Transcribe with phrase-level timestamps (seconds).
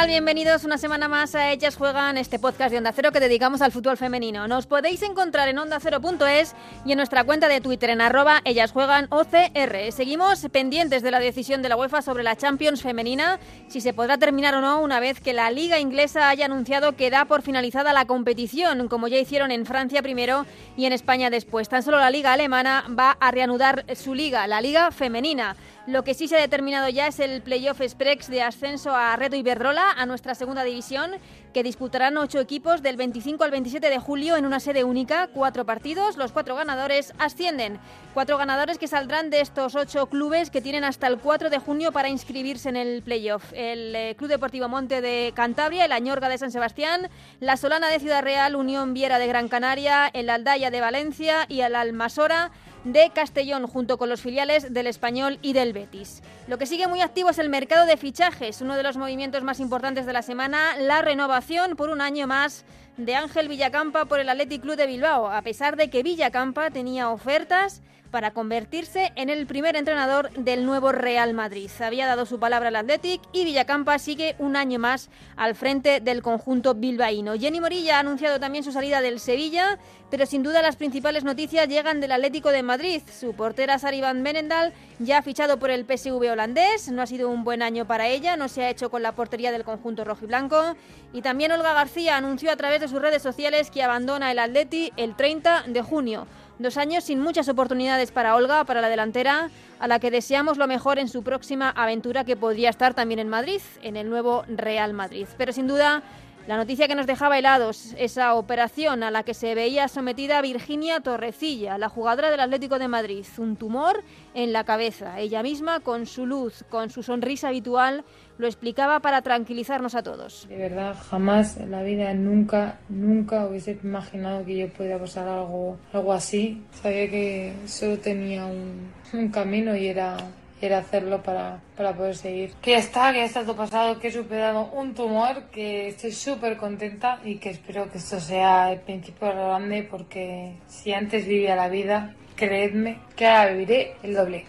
[0.00, 0.08] Tal?
[0.08, 3.72] Bienvenidos una semana más a Ellas Juegan, este podcast de Onda Cero que dedicamos al
[3.72, 4.48] fútbol femenino.
[4.48, 6.54] Nos podéis encontrar en ondacero.es
[6.84, 9.92] y en nuestra cuenta de Twitter en arroba Ellas Juegan OCR.
[9.92, 14.16] Seguimos pendientes de la decisión de la UEFA sobre la Champions femenina, si se podrá
[14.16, 17.92] terminar o no una vez que la liga inglesa haya anunciado que da por finalizada
[17.92, 21.68] la competición, como ya hicieron en Francia primero y en España después.
[21.68, 25.56] Tan solo la liga alemana va a reanudar su liga, la liga femenina.
[25.86, 29.36] Lo que sí se ha determinado ya es el playoff Sprex de ascenso a Reto
[29.36, 31.12] Iberdrola, a nuestra segunda división,
[31.54, 35.64] que disputarán ocho equipos del 25 al 27 de julio en una sede única, cuatro
[35.64, 37.80] partidos, los cuatro ganadores ascienden.
[38.12, 41.92] Cuatro ganadores que saldrán de estos ocho clubes que tienen hasta el 4 de junio
[41.92, 43.52] para inscribirse en el playoff.
[43.54, 47.08] El eh, Club Deportivo Monte de Cantabria, el Añorga de San Sebastián,
[47.40, 51.62] la Solana de Ciudad Real, Unión Viera de Gran Canaria, el Aldaya de Valencia y
[51.62, 52.50] el Almasora
[52.84, 56.22] de Castellón, junto con los filiales del Español y del Betis.
[56.48, 59.60] Lo que sigue muy activo es el mercado de fichajes, uno de los movimientos más
[59.60, 62.64] importantes de la semana, la renovación por un año más
[62.96, 67.10] de Ángel Villacampa por el Athletic Club de Bilbao, a pesar de que Villacampa tenía
[67.10, 71.70] ofertas para convertirse en el primer entrenador del nuevo Real Madrid.
[71.80, 76.22] Había dado su palabra al Athletic y Villacampa sigue un año más al frente del
[76.22, 77.38] conjunto bilbaíno.
[77.38, 79.78] Jenny Morilla ha anunciado también su salida del Sevilla,
[80.10, 83.02] pero sin duda las principales noticias llegan del Atlético de Madrid.
[83.10, 87.30] Su portera Sari Van Benendal ya ha fichado por el PSV holandés, no ha sido
[87.30, 90.76] un buen año para ella, no se ha hecho con la portería del conjunto rojiblanco
[91.12, 94.92] y también Olga García anunció a través de sus redes sociales que abandona el Atleti
[94.96, 96.26] el 30 de junio.
[96.60, 100.66] Dos años sin muchas oportunidades para Olga, para la delantera, a la que deseamos lo
[100.66, 104.92] mejor en su próxima aventura que podría estar también en Madrid, en el nuevo Real
[104.92, 105.26] Madrid.
[105.38, 106.02] Pero sin duda,
[106.46, 111.00] la noticia que nos dejaba helados, esa operación a la que se veía sometida Virginia
[111.00, 114.02] Torrecilla, la jugadora del Atlético de Madrid, un tumor
[114.34, 115.20] en la cabeza.
[115.20, 118.04] Ella misma, con su luz, con su sonrisa habitual,
[118.38, 120.48] lo explicaba para tranquilizarnos a todos.
[120.48, 125.78] De verdad, jamás en la vida, nunca, nunca hubiese imaginado que yo pudiera pasar algo,
[125.92, 126.64] algo así.
[126.72, 130.16] Sabía que solo tenía un, un camino y era
[130.66, 132.54] era hacerlo para, para poder seguir.
[132.60, 136.12] Que ya está, que ya está todo pasado, que he superado un tumor, que estoy
[136.12, 140.92] súper contenta y que espero que esto sea el principio de lo grande porque si
[140.92, 144.44] antes vivía la vida, creedme que ahora viviré el doble.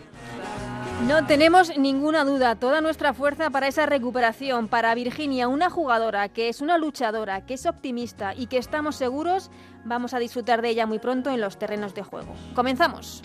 [1.08, 6.48] No tenemos ninguna duda, toda nuestra fuerza para esa recuperación, para Virginia, una jugadora que
[6.48, 9.50] es una luchadora, que es optimista y que estamos seguros
[9.84, 12.34] vamos a disfrutar de ella muy pronto en los terrenos de juego.
[12.54, 13.24] Comenzamos.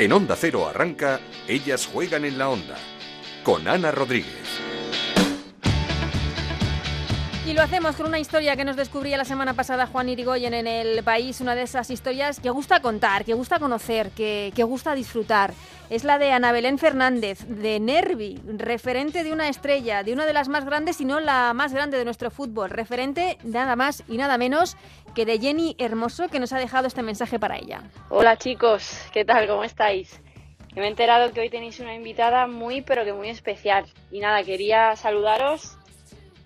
[0.00, 2.78] En Onda Cero arranca Ellas juegan en la onda
[3.44, 4.49] con Ana Rodríguez.
[7.46, 10.66] Y lo hacemos con una historia que nos descubría la semana pasada Juan Irigoyen en
[10.66, 14.94] el país, una de esas historias que gusta contar, que gusta conocer, que, que gusta
[14.94, 15.54] disfrutar.
[15.88, 20.34] Es la de Ana Belén Fernández, de Nervi, referente de una estrella, de una de
[20.34, 24.18] las más grandes, si no la más grande de nuestro fútbol, referente nada más y
[24.18, 24.76] nada menos
[25.14, 27.82] que de Jenny Hermoso, que nos ha dejado este mensaje para ella.
[28.10, 29.48] Hola chicos, ¿qué tal?
[29.48, 30.20] ¿Cómo estáis?
[30.76, 33.86] Me he enterado que hoy tenéis una invitada muy, pero que muy especial.
[34.12, 35.76] Y nada, quería saludaros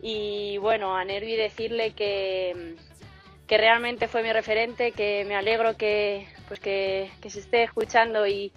[0.07, 2.77] y bueno, a Nervi decirle que,
[3.47, 8.27] que realmente fue mi referente, que me alegro que, pues que, que se esté escuchando
[8.27, 8.53] y,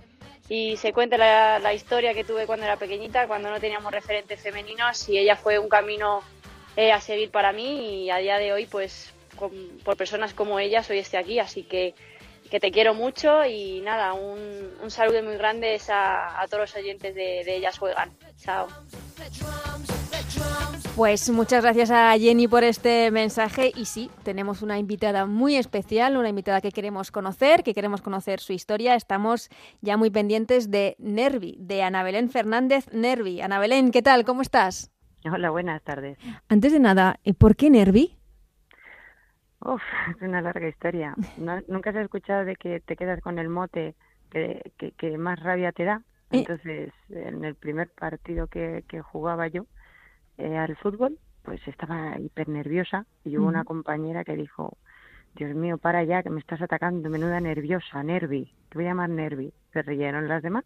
[0.50, 4.42] y se cuente la, la, historia que tuve cuando era pequeñita, cuando no teníamos referentes
[4.42, 6.22] femeninos y ella fue un camino
[6.76, 9.52] eh, a seguir para mí y a día de hoy pues con,
[9.86, 11.96] por personas como ella soy este aquí, así que,
[12.52, 16.76] que te quiero mucho y nada, un, un saludo muy grande a, a, todos los
[16.76, 18.12] oyentes de, de Ellas Juegan.
[18.38, 18.68] Chao.
[20.98, 26.18] Pues muchas gracias a Jenny por este mensaje y sí, tenemos una invitada muy especial,
[26.18, 28.96] una invitada que queremos conocer, que queremos conocer su historia.
[28.96, 29.50] Estamos
[29.82, 33.42] ya muy pendientes de Nervi, de Ana Belén Fernández Nervi.
[33.42, 34.26] Ana Belén, ¿qué tal?
[34.26, 34.92] ¿Cómo estás?
[35.32, 36.18] Hola, buenas tardes.
[36.50, 38.18] Antes de nada, ¿por qué Nervi?
[39.62, 39.84] Uf,
[40.16, 41.14] es una larga historia.
[41.38, 43.94] No, Nunca se ha escuchado de que te quedas con el mote
[44.32, 46.02] que, que, que más rabia te da.
[46.32, 49.68] Entonces, en el primer partido que, que jugaba yo,
[50.38, 53.54] eh, al fútbol, pues estaba hiper nerviosa y hubo uh -huh.
[53.54, 54.78] una compañera que dijo,
[55.36, 59.10] Dios mío, para ya, que me estás atacando, menuda nerviosa, Nervi, te voy a llamar
[59.10, 59.54] Nervi.
[59.72, 60.66] Se rieron las demás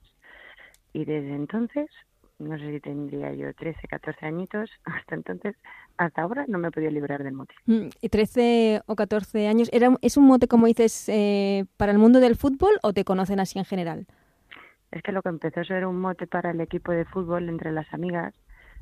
[0.94, 1.90] y desde entonces,
[2.40, 5.56] no sé si tendría yo 13, 14 añitos, hasta entonces,
[5.98, 7.54] hasta ahora no me he podido librar del mote.
[7.66, 9.70] ¿Y 13 o 14 años?
[9.72, 13.40] ¿Era, ¿Es un mote, como dices, eh, para el mundo del fútbol o te conocen
[13.40, 14.08] así en general?
[14.92, 17.72] Es que lo que empezó a ser un mote para el equipo de fútbol entre
[17.72, 18.34] las amigas,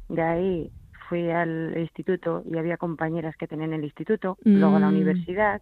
[0.10, 0.72] de ahí
[1.08, 4.96] fui al instituto y había compañeras que tenían el instituto, luego a la Mm.
[4.96, 5.62] universidad,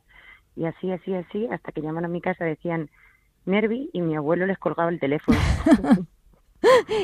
[0.56, 2.90] y así, así, así, hasta que llaman a mi casa decían
[3.46, 5.38] Nervi y mi abuelo les colgaba el teléfono,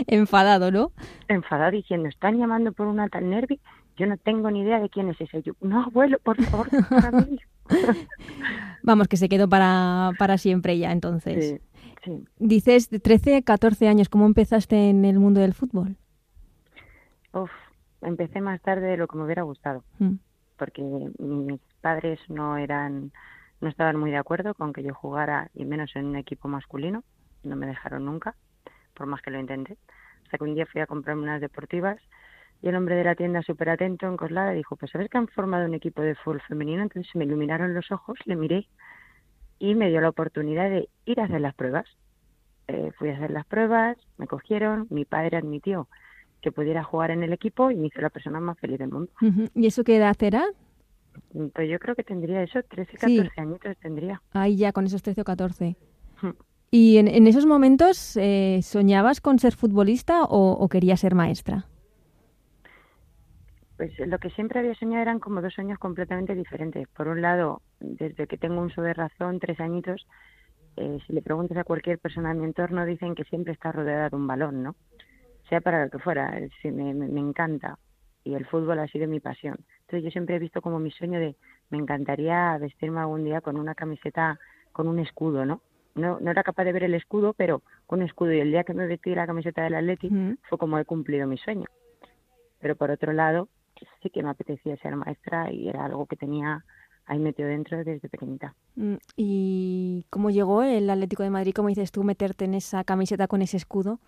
[0.07, 0.91] Enfadado, ¿no?
[1.29, 3.59] enfadado diciendo, están llamando por una tal Nervi,
[3.95, 5.41] yo no tengo ni idea de quién es ese.
[5.41, 7.39] Yo, no, abuelo, por favor, para mí".
[8.83, 11.55] Vamos, que se quedó para, para siempre ya entonces.
[11.61, 12.25] Sí, sí.
[12.39, 15.95] Dices de 13, 14 años, ¿cómo empezaste en el mundo del fútbol?
[17.33, 17.51] Uf,
[18.01, 19.83] empecé más tarde de lo que me hubiera gustado.
[19.99, 20.15] Mm.
[20.57, 20.81] porque
[21.19, 23.11] mis padres no eran
[23.59, 27.03] no estaban muy de acuerdo con que yo jugara y menos en un equipo masculino
[27.43, 28.35] no me dejaron nunca
[28.93, 29.77] por más que lo intenté
[30.23, 31.97] hasta que un día fui a comprarme unas deportivas
[32.61, 35.27] y el hombre de la tienda súper atento en Coslada dijo pues sabes que han
[35.27, 38.67] formado un equipo de fútbol femenino entonces se me iluminaron los ojos le miré
[39.59, 41.87] y me dio la oportunidad de ir a hacer las pruebas
[42.67, 45.87] Eh, fui a hacer las pruebas me cogieron mi padre admitió
[46.43, 49.09] que pudiera jugar en el equipo y me hizo la persona más feliz del mundo.
[49.55, 50.43] ¿Y eso qué edad era?
[51.53, 53.17] pues yo creo que tendría eso, 13, Sí.
[53.17, 54.21] 14 añitos tendría.
[54.31, 55.75] Ahí ya con esos 13 o 14.
[56.21, 56.29] Hmm.
[56.71, 61.65] ¿Y en, en esos momentos eh, soñabas con ser futbolista o, o querías ser maestra?
[63.77, 66.87] Pues lo que siempre había soñado eran como dos sueños completamente diferentes.
[66.89, 70.05] Por un lado, desde que tengo uso de razón, tres añitos,
[70.77, 74.09] eh, si le preguntas a cualquier persona de mi entorno, dicen que siempre está rodeada
[74.09, 74.75] de un balón, ¿no?
[75.49, 77.77] Sea para lo que fuera, sí, me, encanta.
[78.23, 79.57] Y el fútbol ha sido mi pasión.
[79.81, 81.35] Entonces yo siempre he visto como mi sueño de,
[81.69, 84.39] me encantaría vestirme algún día con una camiseta,
[84.71, 85.61] con un escudo, ¿no?
[85.95, 88.31] No, no era capaz de ver el escudo, pero con un escudo.
[88.33, 90.37] Y el día que me vestí la camiseta del Atleti, Ujú.
[90.49, 91.65] fue como he cumplido mi sueño.
[92.59, 93.49] Pero por otro lado,
[94.01, 96.63] sí que me apetecía ser maestra y era algo que tenía
[97.05, 98.55] ahí metido dentro desde pequeñita.
[98.75, 103.27] Mm, ¿Y cómo llegó el Atlético de Madrid, como dices tú, meterte en esa camiseta
[103.27, 103.99] con ese escudo?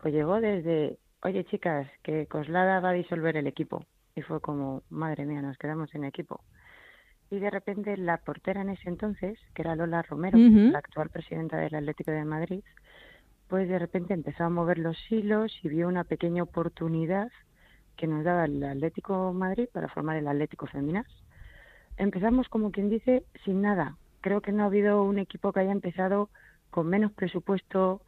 [0.00, 3.84] Pues llegó desde, oye chicas, que Coslada va a disolver el equipo.
[4.14, 6.40] Y fue como, madre mía, nos quedamos sin equipo.
[7.30, 11.56] Y de repente la portera en ese entonces, que era Lola Romero, la actual presidenta
[11.56, 12.62] del Atlético de Madrid,
[13.48, 17.30] pues de repente empezó a mover los hilos y vio una pequeña oportunidad
[17.96, 21.06] que nos daba el Atlético Madrid para formar el Atlético Feminas.
[21.96, 23.96] Empezamos como quien dice sin nada.
[24.20, 26.28] Creo que no ha habido un equipo que haya empezado
[26.70, 28.02] con menos presupuesto,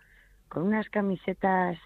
[0.48, 1.78] con unas camisetas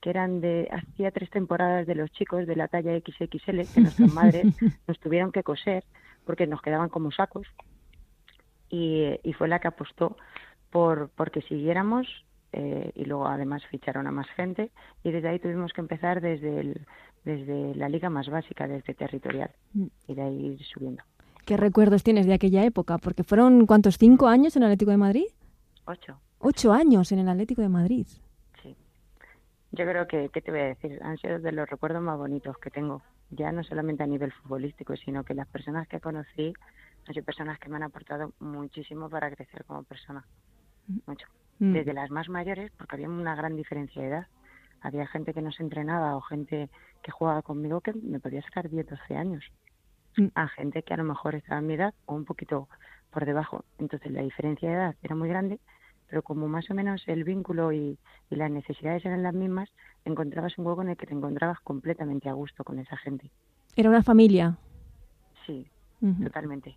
[0.00, 4.12] que eran de hacía tres temporadas de los chicos de la talla XXL que nuestras
[4.12, 4.46] madres
[4.88, 5.84] nos tuvieron que coser
[6.24, 7.46] porque nos quedaban como sacos
[8.68, 10.16] y, y fue la que apostó
[10.70, 12.06] por porque siguiéramos
[12.52, 14.70] eh, y luego además ficharon a más gente
[15.04, 16.86] y desde ahí tuvimos que empezar desde el,
[17.24, 19.86] desde la liga más básica desde territorial Mm.
[20.08, 21.02] y de ahí ir subiendo
[21.46, 22.98] ¿Qué recuerdos tienes de aquella época?
[22.98, 23.98] Porque fueron, ¿cuántos?
[23.98, 25.24] ¿Cinco años en Atlético de Madrid?
[25.86, 28.04] ocho Ocho años en el Atlético de Madrid.
[28.60, 28.76] Sí.
[29.70, 30.98] Yo creo que, ¿qué te voy a decir?
[31.04, 33.00] Han sido de los recuerdos más bonitos que tengo.
[33.30, 36.52] Ya no solamente a nivel futbolístico, sino que las personas que conocí
[37.06, 40.26] han sido personas que me han aportado muchísimo para crecer como persona.
[41.06, 41.28] Mucho.
[41.60, 41.74] Mm.
[41.74, 44.26] Desde las más mayores, porque había una gran diferencia de edad.
[44.80, 46.70] Había gente que no se entrenaba o gente
[47.04, 49.44] que jugaba conmigo que me podía sacar 10, 12 años.
[50.16, 50.26] Mm.
[50.34, 52.68] A gente que a lo mejor estaba en mi edad o un poquito
[53.12, 53.64] por debajo.
[53.78, 55.60] Entonces la diferencia de edad era muy grande,
[56.12, 57.98] pero como más o menos el vínculo y,
[58.28, 59.70] y las necesidades eran las mismas,
[60.04, 63.30] encontrabas un juego en el que te encontrabas completamente a gusto con esa gente.
[63.76, 64.58] Era una familia.
[65.46, 65.66] Sí,
[66.22, 66.76] totalmente.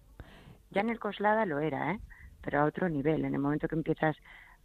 [0.72, 2.00] Ya en el Coslada lo era, ¿eh?
[2.42, 3.26] pero a otro nivel.
[3.26, 4.16] En el momento que empiezas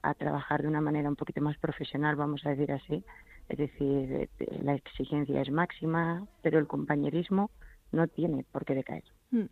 [0.02, 3.04] a trabajar de una manera un poquito más profesional, vamos a decir así,
[3.48, 7.50] es decir, eh, la exigencia es máxima, pero el compañerismo
[7.90, 9.02] no tiene por qué decaer.
[9.32, 9.46] Mm.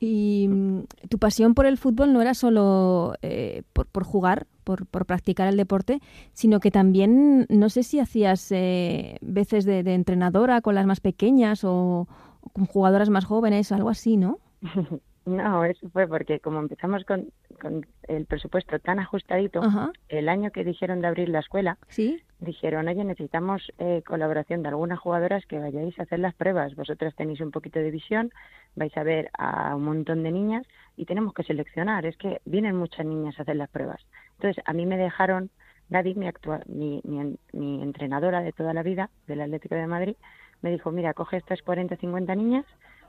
[0.00, 4.86] Y mm, tu pasión por el fútbol no era solo eh, por, por jugar, por,
[4.86, 6.00] por practicar el deporte,
[6.32, 11.62] sino que también, no sé si hacías eh, veces de, entrenadora con las más pequeñas
[11.64, 12.08] o,
[12.40, 14.38] o con jugadoras más jóvenes, algo así, ¿no?
[15.26, 20.50] No, eso fue porque como empezamos con, con el presupuesto tan ajustadito, Ajá, el año
[20.50, 22.22] que dijeron de abrir la escuela, sí.
[22.40, 26.74] dijeron, oye, necesitamos eh, colaboración de algunas jugadoras que vayáis a hacer las pruebas.
[26.74, 28.32] Vosotras tenéis un poquito de visión,
[28.76, 30.66] vais a ver a un montón de niñas
[30.96, 32.04] y tenemos que seleccionar.
[32.04, 34.04] Es que vienen muchas niñas a hacer las pruebas.
[34.34, 35.50] Entonces, a mí me dejaron,
[35.88, 40.16] Nadie, mi, actual, mi, mi, mi entrenadora de toda la vida del Atlético de Madrid,
[40.62, 42.64] me dijo, mira, coge estas 40 50 niñas,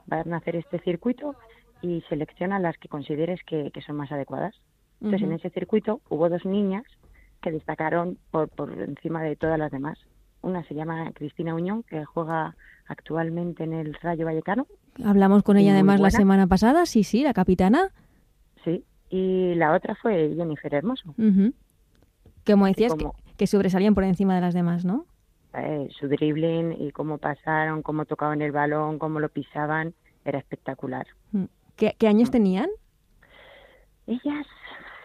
[0.06, 1.34] van a hacer este circuito
[1.82, 4.54] y selecciona las que consideres que, que son más adecuadas.
[5.00, 6.84] Entonces, en ese circuito hubo dos niñas
[7.42, 9.98] que destacaron por, por encima de todas las demás.
[10.42, 12.56] Una se llama Cristina Uñón, que juega
[12.88, 14.66] actualmente en el Rayo Vallecano,
[15.04, 17.90] Hablamos con ella además la semana pasada, sí, sí, la capitana.
[18.64, 21.10] sí, y la otra fue Jennifer Hermoso.
[21.18, 21.52] Ujú.
[22.46, 25.04] Como decías, como- que, que sobresalían por encima de las demás, ¿no?
[25.58, 31.06] eh, su dribbling y cómo pasaron, cómo tocaban el balón, cómo lo pisaban, era espectacular.
[31.32, 31.44] Mm.
[31.76, 32.68] ¿Qué, años tenían?
[34.06, 34.46] Ellas,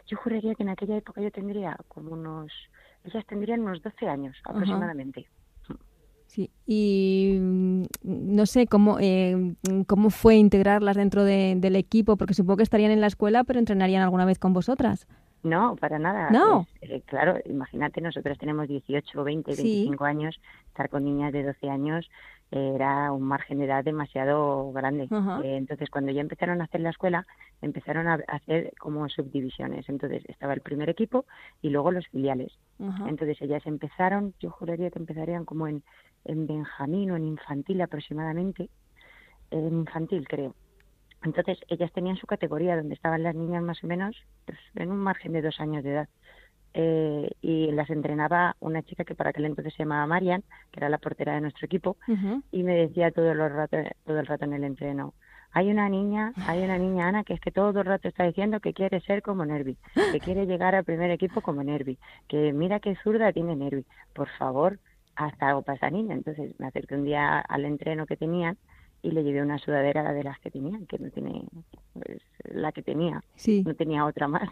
[0.07, 2.51] yo juraría que en aquella época yo tendría como unos,
[3.03, 5.27] ellas tendrían unos 12 años aproximadamente.
[6.27, 12.57] Sí, y mm, no sé cómo, eh, cómo fue integrarlas dentro del equipo, porque supongo
[12.57, 15.07] que estarían en la escuela, pero entrenarían alguna vez con vosotras.
[15.43, 16.29] No, para nada.
[16.29, 16.67] No.
[16.79, 22.09] Eh, claro, imagínate, nosotros tenemos 18, 20, 25 años, estar con niñas de 12 años
[22.51, 25.07] era un margen de edad demasiado grande.
[25.43, 27.25] Eh, entonces, cuando ya empezaron a hacer la escuela,
[27.61, 29.87] empezaron a hacer como subdivisiones.
[29.87, 31.25] Entonces, estaba el primer equipo
[31.61, 32.51] y luego los filiales.
[33.07, 35.81] Entonces, ellas empezaron, yo juraría que empezarían como en,
[36.25, 38.69] en Benjamín o en infantil aproximadamente,
[39.49, 40.53] en infantil creo.
[41.23, 44.15] Entonces, ellas tenían su categoría donde estaban las niñas más o menos
[44.45, 46.09] pues, en un margen de dos años de edad.
[46.73, 50.87] Eh, y las entrenaba una chica que para aquel entonces se llamaba Marian, que era
[50.87, 51.97] la portera de nuestro equipo,
[52.51, 55.13] y me decía todo el rato, todo el rato en el entreno,
[55.53, 58.61] hay una niña, hay una niña Ana que es que todo el rato está diciendo
[58.61, 59.77] que quiere ser como Nervi,
[60.13, 61.97] que quiere llegar al primer equipo como Nervi,
[62.29, 64.79] que mira qué zurda tiene Nervi, por favor,
[65.15, 66.15] hasta algo para esa niña.
[66.15, 68.57] Entonces me acerqué un día al entreno que tenían
[69.01, 71.43] y le llevé una sudadera de las que tenían, que no tiene
[71.93, 73.21] pues, la que tenía,
[73.65, 74.47] no tenía otra más.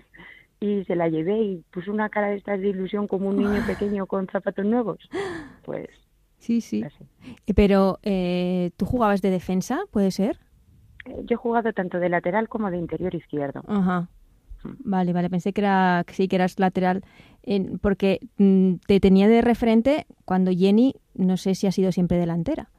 [0.62, 3.62] Y se la llevé y puso una cara de estas de ilusión como un niño
[3.68, 4.98] pequeño con zapatos nuevos.
[5.64, 5.90] Pues.
[6.38, 6.84] Sí, sí.
[7.48, 10.40] Eh, pero, eh, ¿tú jugabas de defensa, puede ser?
[11.06, 13.64] Eh, yo he jugado tanto de lateral como de interior izquierdo.
[13.68, 14.10] Ajá.
[14.64, 14.70] Mm.
[14.84, 17.04] Vale, vale, pensé que era que sí que eras lateral,
[17.82, 22.70] porque mm, te tenía de referente cuando Jenny, no sé si ha sido siempre delantera.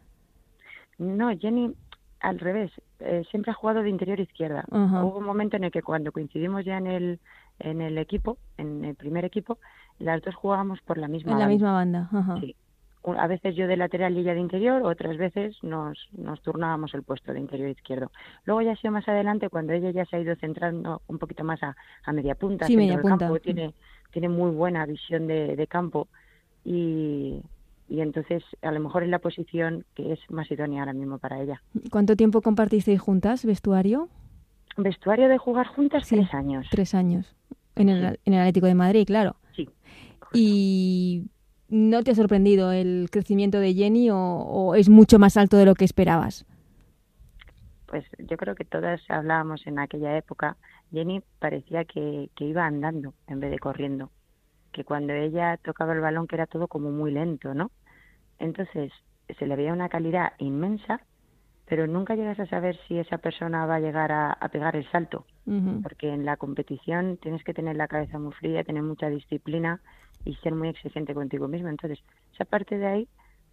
[0.99, 1.75] No, Jenny,
[2.21, 2.71] al revés,
[3.01, 4.65] eh, siempre ha jugado de interior izquierda.
[4.71, 7.21] Hubo un momento en el que cuando coincidimos ya en el,
[7.61, 9.59] en el equipo, en el primer equipo,
[9.99, 11.45] las dos jugábamos por la misma en banda.
[11.47, 12.57] la misma banda, Sí.
[13.17, 17.03] A veces yo de lateral y ella de interior, otras veces nos, nos turnábamos el
[17.03, 18.11] puesto de interior izquierdo.
[18.45, 21.43] Luego ya ha sido más adelante cuando ella ya se ha ido centrando un poquito
[21.43, 21.75] más a,
[22.05, 23.17] a media punta, sí, media punta.
[23.27, 23.73] campo, tiene,
[24.13, 26.09] tiene muy buena visión de, de campo
[26.63, 27.41] y,
[27.89, 31.41] y entonces a lo mejor es la posición que es más idónea ahora mismo para
[31.41, 31.63] ella.
[31.91, 34.09] ¿Cuánto tiempo compartisteis juntas vestuario?
[34.77, 36.67] Vestuario de jugar juntas tres años.
[36.71, 37.35] Tres años.
[37.77, 39.37] En el, en el Atlético de Madrid, claro.
[39.55, 39.69] Sí.
[40.33, 41.25] ¿Y
[41.69, 45.75] no te ha sorprendido el crecimiento de Jenny o, es mucho más alto de lo
[45.75, 46.45] que esperabas?
[47.87, 50.57] Pues yo creo que todas hablábamos en aquella época.
[50.93, 54.11] Jenny parecía que, que iba andando en vez de corriendo
[54.73, 57.71] que cuando ella tocaba el balón que era todo como muy lento, ¿no?
[58.39, 58.93] Entonces
[59.39, 61.01] se le veía una calidad inmensa,
[61.71, 65.25] pero nunca llegas a saber si esa persona va a llegar a, pegar el salto,
[65.85, 69.81] porque en la competición tienes que tener la cabeza muy fría, tener mucha disciplina
[70.25, 71.69] y ser muy exigente contigo mismo.
[71.69, 72.01] Entonces,
[72.35, 73.09] esa parte de ahí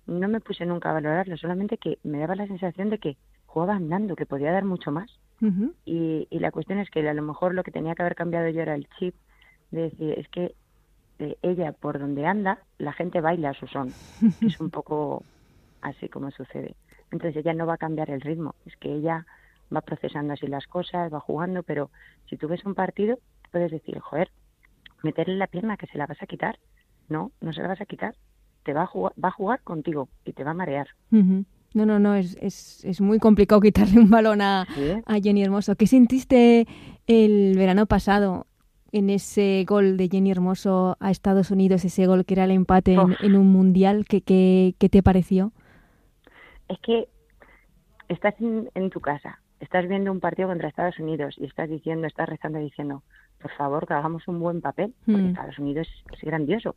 [0.08, 3.76] no me puse nunca a valorarlo, solamente que me daba la sensación de que jugaba
[3.76, 5.12] andando, que podía dar mucho más.
[5.86, 8.50] y, y la cuestión es que a lo mejor lo que tenía que haber cambiado
[8.50, 9.14] yo era el chip
[9.70, 10.56] de decir, es que
[11.44, 13.90] ella por donde anda, la gente baila a su son.
[14.42, 15.22] Es un poco
[15.82, 16.74] así como sucede.
[17.12, 19.26] Entonces ella no va a cambiar el ritmo, es que ella
[19.74, 21.90] va procesando así las cosas, va jugando, pero
[22.30, 23.20] si tú ves un partido,
[23.52, 24.30] puedes decir, joder,
[25.04, 26.60] meterle la pierna que se la vas a quitar.
[27.10, 28.16] No, no se la vas a quitar.
[28.64, 30.88] Te va a jugar, va a jugar contigo y te va a marear.
[31.12, 34.68] No, no, no, es, es, es, muy complicado quitarle un balón a,
[35.06, 35.76] a Jenny Hermoso.
[35.76, 36.68] ¿Qué sentiste
[37.08, 38.48] el verano pasado
[38.92, 42.98] en ese gol de Jenny Hermoso a Estados Unidos, ese gol que era el empate
[43.22, 45.52] en, un mundial, ¿qué, qué, te pareció?
[46.68, 47.08] Es que
[48.08, 52.30] estás en, tu casa, estás viendo un partido contra Estados Unidos y estás diciendo, estás
[52.30, 53.04] rezando diciendo,
[53.40, 55.28] por favor, que hagamos un buen papel, porque mm.
[55.30, 56.76] Estados Unidos es grandioso.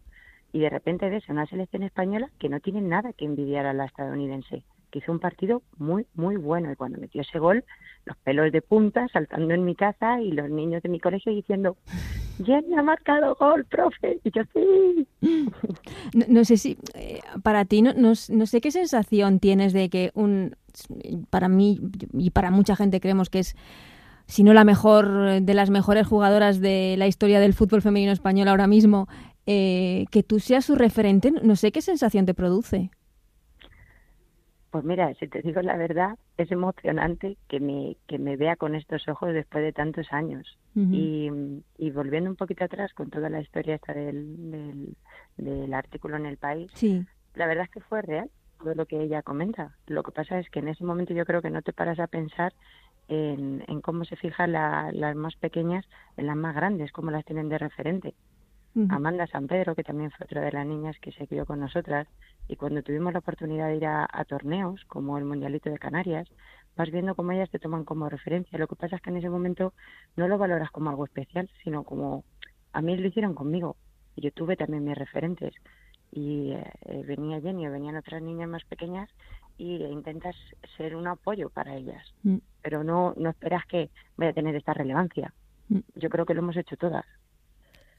[0.53, 3.85] Y de repente ves una selección española que no tiene nada que envidiar a la
[3.85, 6.71] estadounidense que hizo un partido muy, muy bueno.
[6.71, 7.65] Y cuando metió ese gol,
[8.05, 11.77] los pelos de punta saltando en mi casa y los niños de mi colegio diciendo,
[12.47, 14.21] me ha marcado gol, profe.
[14.25, 15.07] Y yo sí.
[16.29, 20.57] No, sé si, eh, para ti, no, no, sé qué sensación tienes de que un,
[21.31, 21.81] para mí
[22.13, 23.57] y para mucha gente creemos que es
[24.27, 28.47] si no la mejor de las mejores jugadoras de la historia del fútbol femenino español
[28.47, 29.09] ahora mismo,
[29.47, 32.91] eh, que tú seas su referente, no sé qué sensación te produce.
[34.71, 38.77] Pues mira, si te digo la verdad, es emocionante que me, que me vea con
[38.77, 40.59] estos ojos después de tantos años.
[40.75, 41.29] y,
[41.77, 44.95] y, volviendo un poquito atrás con toda la historia esta del,
[45.37, 47.05] del, artículo en el país, sí.
[47.35, 49.77] la verdad es que fue real todo lo que ella comenta.
[49.89, 52.07] Lo que pasa es que en ese momento yo creo que no te paras a
[52.07, 52.53] pensar
[53.09, 55.85] en, en cómo se fijan las más pequeñas
[56.17, 58.15] en las más grandes, cómo las tienen de referente.
[58.89, 62.07] Amanda San Pedro, que también fue otra de las niñas que se crió con nosotras,
[62.51, 66.29] y cuando tuvimos la oportunidad de ir a, torneos, como el Mundialito de Canarias,
[66.77, 68.59] vas viendo cómo ellas te toman como referencia.
[68.59, 69.73] Lo que pasa es que en ese momento
[70.17, 72.25] no lo valoras como algo especial, sino como
[72.73, 73.77] a mí lo hicieron conmigo.
[74.17, 75.55] Y yo tuve también mis referentes.
[76.11, 79.09] Y eh, venía Jenny o venían otras niñas más pequeñas
[79.57, 80.35] y intentas
[80.77, 82.05] ser un apoyo para ellas.
[82.25, 82.39] Mm.
[82.63, 85.33] Pero no, no esperas que vaya a tener esta relevancia.
[85.69, 85.79] Mm.
[85.95, 87.05] Yo creo que lo hemos hecho todas.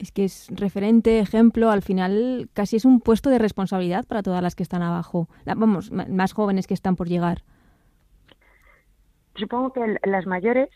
[0.02, 4.42] Es que es referente, ejemplo, al final casi es un puesto de responsabilidad para todas
[4.42, 7.44] las que están abajo, vamos, más jóvenes que están por llegar.
[9.36, 10.70] Supongo que las mayores,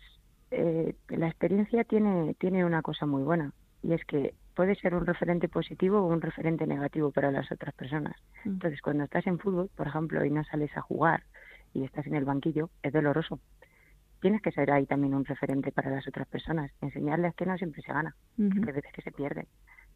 [0.52, 3.52] eh, la experiencia tiene, tiene una cosa muy buena,
[3.82, 7.74] y es que puede ser un referente positivo o un referente negativo para las otras
[7.74, 8.16] personas.
[8.44, 8.50] Mm.
[8.50, 11.24] Entonces, cuando estás en fútbol, por ejemplo, y no sales a jugar
[11.74, 13.40] y estás en el banquillo, es doloroso
[14.26, 17.84] tienes que ser ahí también un referente para las otras personas, enseñarles que no siempre
[17.84, 19.46] se gana, que hay veces que se pierde,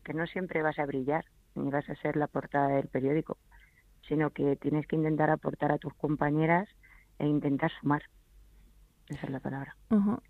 [0.04, 3.40] que no siempre vas a brillar ni vas a ser la portada del periódico,
[4.08, 6.70] sino que tienes que intentar aportar a tus compañeras
[7.18, 8.04] e intentar sumar.
[9.08, 9.76] Esa es la palabra.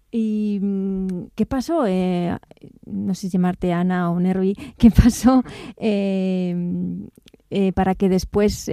[0.10, 1.86] ¿Y mm, qué pasó?
[1.86, 2.38] Eh,
[2.86, 4.56] no sé si llamarte Ana o Nervi.
[4.78, 5.44] ¿Qué pasó
[5.76, 6.56] eh,
[7.50, 8.72] eh, para que después,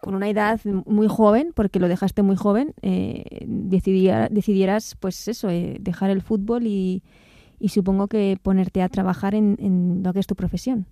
[0.00, 2.74] con una edad muy joven, porque lo dejaste muy joven,
[3.46, 7.02] decidieras, pues eso, dejar el fútbol y,
[7.68, 10.86] supongo que ponerte a trabajar en lo que es tu profesión?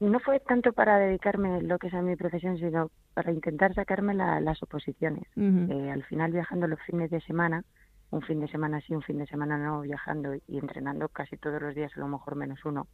[0.00, 4.14] no fue tanto para dedicarme lo que es a mi profesión, sino para intentar sacarme
[4.14, 5.24] las oposiciones.
[5.36, 7.64] Eh, al final viajando los fines de semana,
[8.10, 11.62] un fin de semana sí, un fin de semana no, viajando y entrenando casi todos
[11.62, 12.88] los días, a lo mejor menos uno.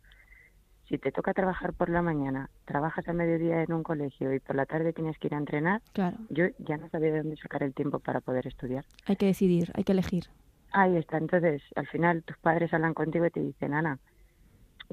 [0.88, 4.56] Si te toca trabajar por la mañana, trabajas a mediodía en un colegio y por
[4.56, 6.16] la tarde tienes que ir a entrenar, claro.
[6.28, 8.84] yo ya no sabía de dónde sacar el tiempo para poder estudiar.
[9.06, 10.24] Hay que decidir, hay que elegir.
[10.72, 13.98] Ahí está, entonces al final tus padres hablan contigo y te dicen, Ana,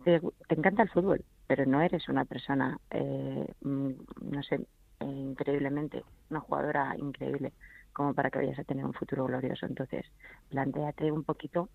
[0.03, 3.89] te encanta el fútbol, pero no eres una persona, eh, mm,
[4.21, 4.55] no sé,
[4.99, 7.53] eh, increíblemente, una jugadora increíble
[7.93, 9.65] como para que vayas a tener un futuro glorioso.
[9.65, 10.05] Entonces,
[10.49, 11.69] planteate un poquito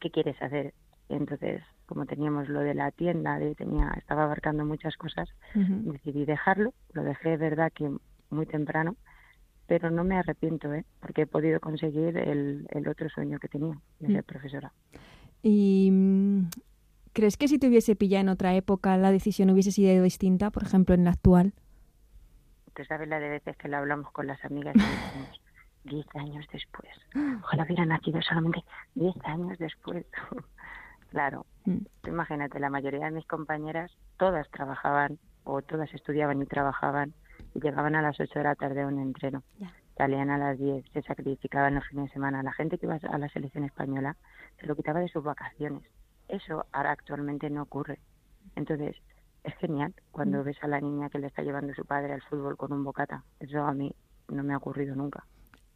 [0.00, 0.74] qué quieres hacer.
[1.08, 6.72] Entonces, como teníamos lo de la tienda, de, tenía, estaba abarcando muchas cosas, decidí dejarlo.
[6.92, 7.90] Lo dejé, de verdad, que
[8.30, 8.96] muy temprano,
[9.66, 10.84] pero no me arrepiento, ¿eh?
[11.00, 14.26] porque he podido conseguir el, el otro sueño que tenía, de ser mm.
[14.26, 14.72] profesora.
[15.42, 16.48] Y mm,
[17.14, 20.64] ¿Crees que si te hubiese pillado en otra época la decisión hubiese sido distinta, por
[20.64, 21.54] ejemplo, en la actual?
[22.74, 25.40] Tú sabes la de veces que lo hablamos con las amigas y decimos,
[25.84, 26.90] 10 años después.
[27.44, 28.64] Ojalá hubiera nacido solamente
[28.96, 30.04] 10 años después.
[31.14, 32.08] claro, mm.
[32.08, 37.14] imagínate, la mayoría de mis compañeras, todas trabajaban o todas estudiaban y trabajaban
[37.54, 39.42] y llegaban a las 8 de la tarde a un entreno.
[39.96, 42.42] Salían a las 10, se sacrificaban los fines de semana.
[42.42, 44.16] La gente que iba a la selección española
[44.60, 45.84] se lo quitaba de sus vacaciones
[46.28, 48.00] eso ahora actualmente no ocurre.
[48.56, 48.96] Entonces,
[49.42, 50.44] es genial cuando mm.
[50.44, 53.24] ves a la niña que le está llevando su padre al fútbol con un bocata.
[53.40, 53.94] Eso a mí
[54.28, 55.26] no me ha ocurrido nunca.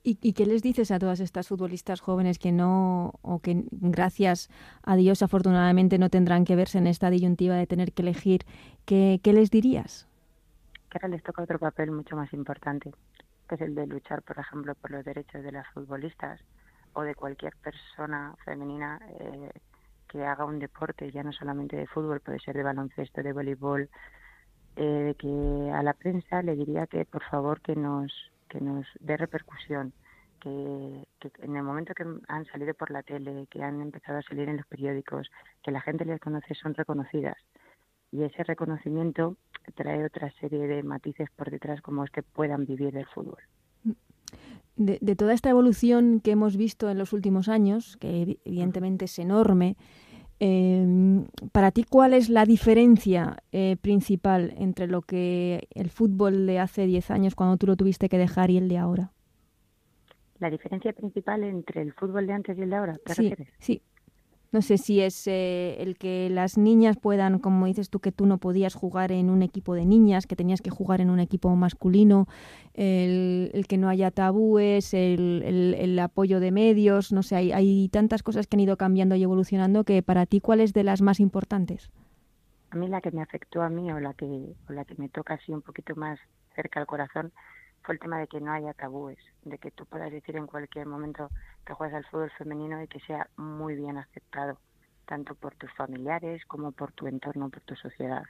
[0.04, 4.48] ¿Y, qué les dices a todas estas futbolistas jóvenes que no, o que gracias
[4.82, 8.46] a Dios afortunadamente no tendrán que verse en esta disyuntiva de tener que elegir?
[8.86, 10.08] ¿Qué, qué les dirías?
[10.88, 12.94] Que ahora les toca otro papel mucho más importante,
[13.48, 16.40] que es el de luchar, por ejemplo, por los derechos de las futbolistas
[16.94, 19.50] o de cualquier persona femenina eh,
[20.08, 23.90] que haga un deporte, ya no solamente de fútbol, puede ser de baloncesto, de voleibol,
[24.76, 28.12] eh, que a la prensa le diría que por favor que nos
[28.48, 29.92] que nos dé repercusión,
[30.40, 34.22] que, que, en el momento que han salido por la tele, que han empezado a
[34.22, 35.30] salir en los periódicos,
[35.62, 37.36] que la gente les conoce, son reconocidas.
[38.10, 39.36] Y ese reconocimiento
[39.74, 43.38] trae otra serie de matices por detrás, como es que puedan vivir del fútbol.
[44.76, 49.76] De, toda esta evolución que hemos visto en los últimos años, que evidentemente es enorme,
[50.40, 56.58] em, para ti, ¿cuál es la diferencia eh, principal entre lo que el fútbol de
[56.58, 59.12] hace 10 años, cuando tú lo tuviste que dejar, y el de ahora?
[60.38, 63.82] La diferencia principal entre el fútbol de antes y el de ahora, ¿te sí, Sí,
[64.50, 68.26] no sé si es eh, el que las niñas puedan, como dices tú, que tú
[68.26, 71.54] no podías jugar en un equipo de niñas, que tenías que jugar en un equipo
[71.54, 72.26] masculino,
[72.74, 78.22] el, que no haya tabúes, el, el, apoyo de medios, no sé, hay, hay, tantas
[78.22, 81.20] cosas que han ido cambiando y evolucionando que para ti, ¿cuál es de las más
[81.20, 81.90] importantes?
[82.70, 84.26] A mí la que me afectó a mí o la que,
[84.68, 86.18] o la que me toca así un poquito más
[86.54, 87.32] cerca al corazón
[87.88, 90.84] fue el tema de que no haya tabúes, de que tú puedas decir en cualquier
[90.84, 91.30] momento
[91.64, 94.58] que juegas al fútbol femenino y que sea muy bien aceptado,
[95.06, 98.24] tanto por tus familiares como por tu entorno, por tu sociedad.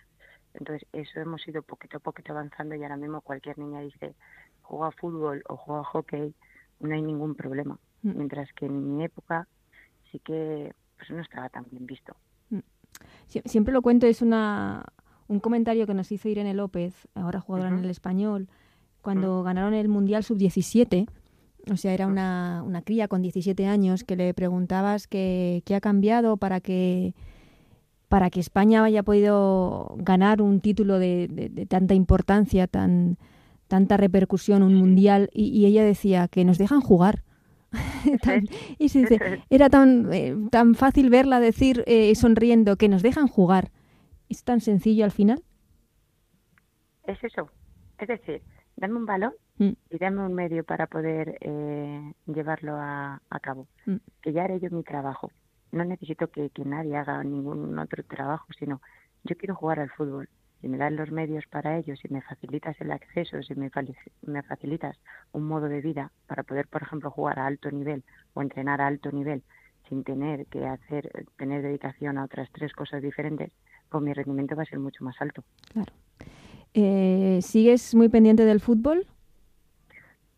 [0.55, 4.15] Entonces, eso hemos ido poquito a poquito avanzando y ahora mismo cualquier niña dice,
[4.63, 6.37] juega fútbol o juega hockey,
[6.79, 7.81] no hay ningún problema.
[8.03, 8.13] Mm.
[8.17, 9.49] Mientras que en mi época
[10.13, 12.15] sí que pues no estaba tan bien visto.
[12.51, 12.61] Mm.
[13.27, 14.85] siempre lo cuento, es una,
[15.27, 18.49] un comentario que nos hizo Irene López, ahora jugadora en el español,
[19.09, 21.09] cuando ganaron el Mundial Sub-17.
[21.73, 26.37] O sea, era una, una, cría con 17 años que le preguntabas qué ha cambiado
[26.37, 27.15] para que
[28.09, 33.17] para que España haya podido ganar un título de, tanta importancia, tan,
[33.67, 37.25] tanta repercusión, un mundial, y, ella decía que nos dejan jugar.
[38.79, 39.19] y se dice,
[39.49, 43.71] era tan, eh, tan fácil verla decir eh, sonriendo que nos dejan jugar.
[44.29, 45.43] ¿Es tan sencillo al final?
[47.07, 47.51] Es eso.
[47.99, 48.43] Es decir,
[48.79, 49.73] dame un balón mm.
[49.91, 53.67] y dame un medio para poder eh, llevarlo a, cabo.
[53.87, 53.97] Mm.
[54.23, 55.31] Que ya haré yo mi trabajo
[55.73, 58.81] no necesito que, nadie haga ningún otro trabajo, sino
[59.25, 60.29] yo quiero jugar al fútbol.
[60.61, 63.71] Si me dan los medios para ello, si me facilitas el acceso, si me,
[64.23, 64.99] me facilitas
[65.33, 68.03] un modo de vida para poder, por ejemplo, jugar a alto nivel
[68.35, 69.43] o entrenar a alto nivel
[69.89, 73.53] sin tener que hacer, tener dedicación a otras tres cosas diferentes,
[73.89, 75.45] pues mi rendimiento va a ser mucho más alto.
[75.73, 75.93] Claro.
[76.81, 79.05] Eh, ¿Sigues muy pendiente del fútbol?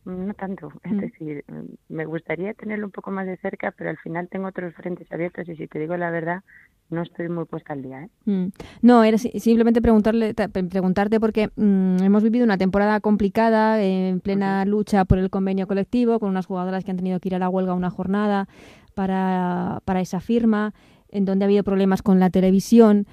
[0.06, 0.98] No tanto, es mm.
[0.98, 1.44] decir,
[1.90, 5.46] me gustaría tenerlo un poco más de cerca, pero al final tengo otros frentes abiertos
[5.50, 6.42] y si te digo la verdad,
[6.88, 8.04] no estoy muy puesta al día.
[8.04, 8.08] ¿eh?
[8.24, 8.46] Mm.
[8.80, 15.04] No, era simplemente preguntarle, preguntarte porque mm, hemos vivido una temporada complicada, en plena lucha
[15.04, 17.74] por el convenio colectivo, con unas jugadoras que han tenido que ir a la huelga
[17.74, 18.48] una jornada
[18.94, 20.72] para, para esa firma,
[21.10, 23.06] en donde ha habido problemas con la televisión.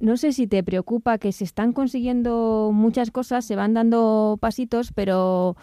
[0.00, 4.92] No sé si te preocupa que se están consiguiendo muchas cosas, se van dando pasitos,
[4.92, 5.56] pero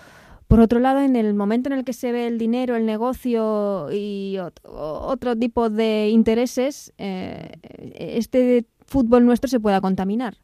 [0.47, 3.91] por otro lado, en el momento en el que se ve el dinero, el negocio
[3.91, 7.51] y otro tipo de intereses, eh,
[7.93, 10.37] este fútbol nuestro se pueda contaminar.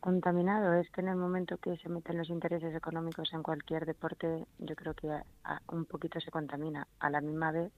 [0.00, 4.46] Contaminado es que en el momento que se meten los intereses económicos en cualquier deporte,
[4.58, 5.08] yo creo que
[5.72, 7.70] un poquito se contamina a la misma vez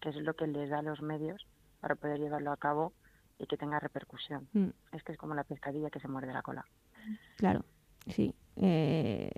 [0.00, 1.46] que es lo que les da los medios
[1.84, 2.94] para poder llevarlo a cabo
[3.38, 4.48] y que tenga repercusión.
[4.54, 4.68] Mm.
[4.92, 6.64] Es que es como la pescadilla que se muerde la cola.
[7.36, 7.62] Claro,
[8.06, 8.34] sí.
[8.56, 9.30] Eh,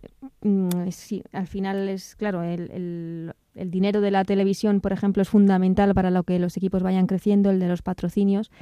[0.42, 5.28] mm, sí, al final es, claro, el, el, dinero de la televisión, por ejemplo, es
[5.28, 8.52] fundamental para lo que los equipos vayan creciendo, el de los patrocinios,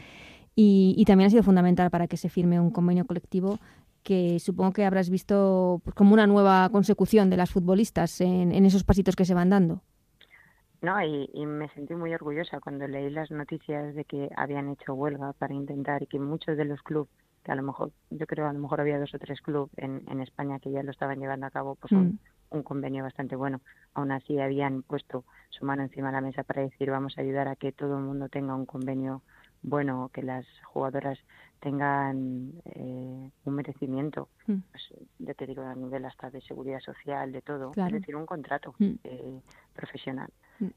[0.57, 3.59] y, y también ha sido fundamental para que se firme un convenio colectivo
[4.03, 8.83] que supongo que habrás visto como una nueva consecución de las futbolistas en, en esos
[8.83, 9.83] pasitos que se van dando.
[10.85, 14.95] No, y, y, me sentí muy orgullosa cuando leí las noticias de que habían hecho
[14.95, 17.11] huelga para intentar y que muchos de los clubes
[17.43, 20.03] que a lo mejor, yo creo a lo mejor había dos o tres clubes en,
[20.09, 22.57] en España que ya lo estaban llevando a cabo, pues un, mm.
[22.57, 23.61] un, convenio bastante bueno.
[23.93, 27.49] Aún así habían puesto su mano encima de la mesa para decir vamos a ayudar
[27.49, 29.23] a que todo el mundo tenga un convenio
[29.65, 31.19] bueno, que las jugadoras
[31.61, 34.59] tengan eh, un merecimiento, mm.
[34.71, 34.83] pues,
[35.19, 38.75] ya te digo, a nivel hasta de seguridad social, de todo, es decir, un contrato
[38.79, 38.93] mm.
[39.05, 39.41] eh,
[39.75, 40.31] profesional.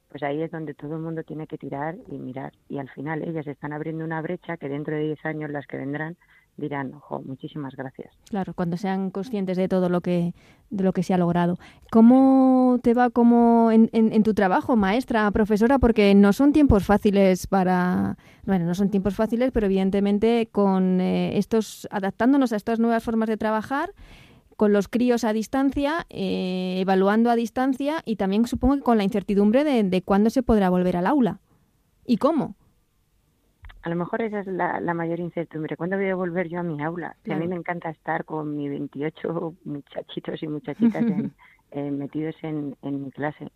[0.09, 2.53] Pues ahí es donde todo el mundo tiene que tirar y mirar.
[2.67, 5.77] Y al final ellas están abriendo una brecha que dentro de 10 años las que
[5.77, 6.17] vendrán
[6.57, 8.17] dirán, ojo, muchísimas gracias.
[8.29, 10.33] Claro, cuando sean conscientes de todo lo que,
[10.71, 11.57] de lo que se ha logrado.
[11.91, 15.77] ¿Cómo te va como en, en, tu trabajo, maestra, profesora?
[15.77, 21.37] Porque no son tiempos fáciles para, bueno, no son tiempos fáciles, pero evidentemente con eh,
[21.37, 23.91] estos, adaptándonos a estas nuevas formas de trabajar,
[24.57, 29.03] con los críos a distancia, eh, evaluando a distancia y también supongo que con la
[29.03, 31.39] incertidumbre de, de cuándo se podrá volver al aula
[32.05, 32.55] y cómo.
[33.87, 35.77] A lo mejor esa es la, mayor incertidumbre.
[35.77, 37.15] ¿Cuándo voy a volver yo a mi aula?
[37.29, 41.05] a mí me encanta estar con mis 28 muchachitos y muchachitas
[41.73, 43.49] metidos en, mi clase.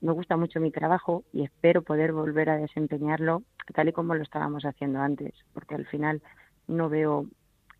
[0.00, 4.24] Me gusta mucho mi trabajo y espero poder volver a desempeñarlo tal y como lo
[4.24, 6.20] estábamos haciendo antes, porque al final
[6.66, 7.26] no veo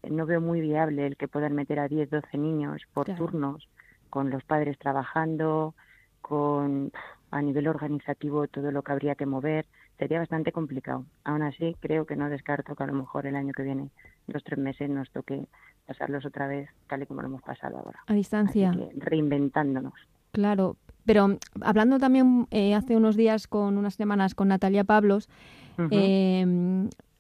[0.09, 3.69] no veo muy viable el que poder meter a 10, 12 niños por turnos,
[4.09, 5.75] con los padres trabajando,
[6.21, 6.93] con
[7.31, 9.67] a nivel organizativo todo lo que habría que mover
[9.99, 11.05] sería bastante complicado.
[11.25, 13.91] Aún así, creo que no descarto que a lo mejor el año que viene,
[14.27, 15.47] dos tres meses, nos toque
[15.87, 18.01] pasarlos otra vez tal y como lo hemos pasado ahora.
[18.07, 18.73] A distancia.
[18.97, 19.93] reinventándonos.
[20.33, 25.29] Claro, pero hablando también eh, hace unos días, con unas semanas, con Natalia Pablos,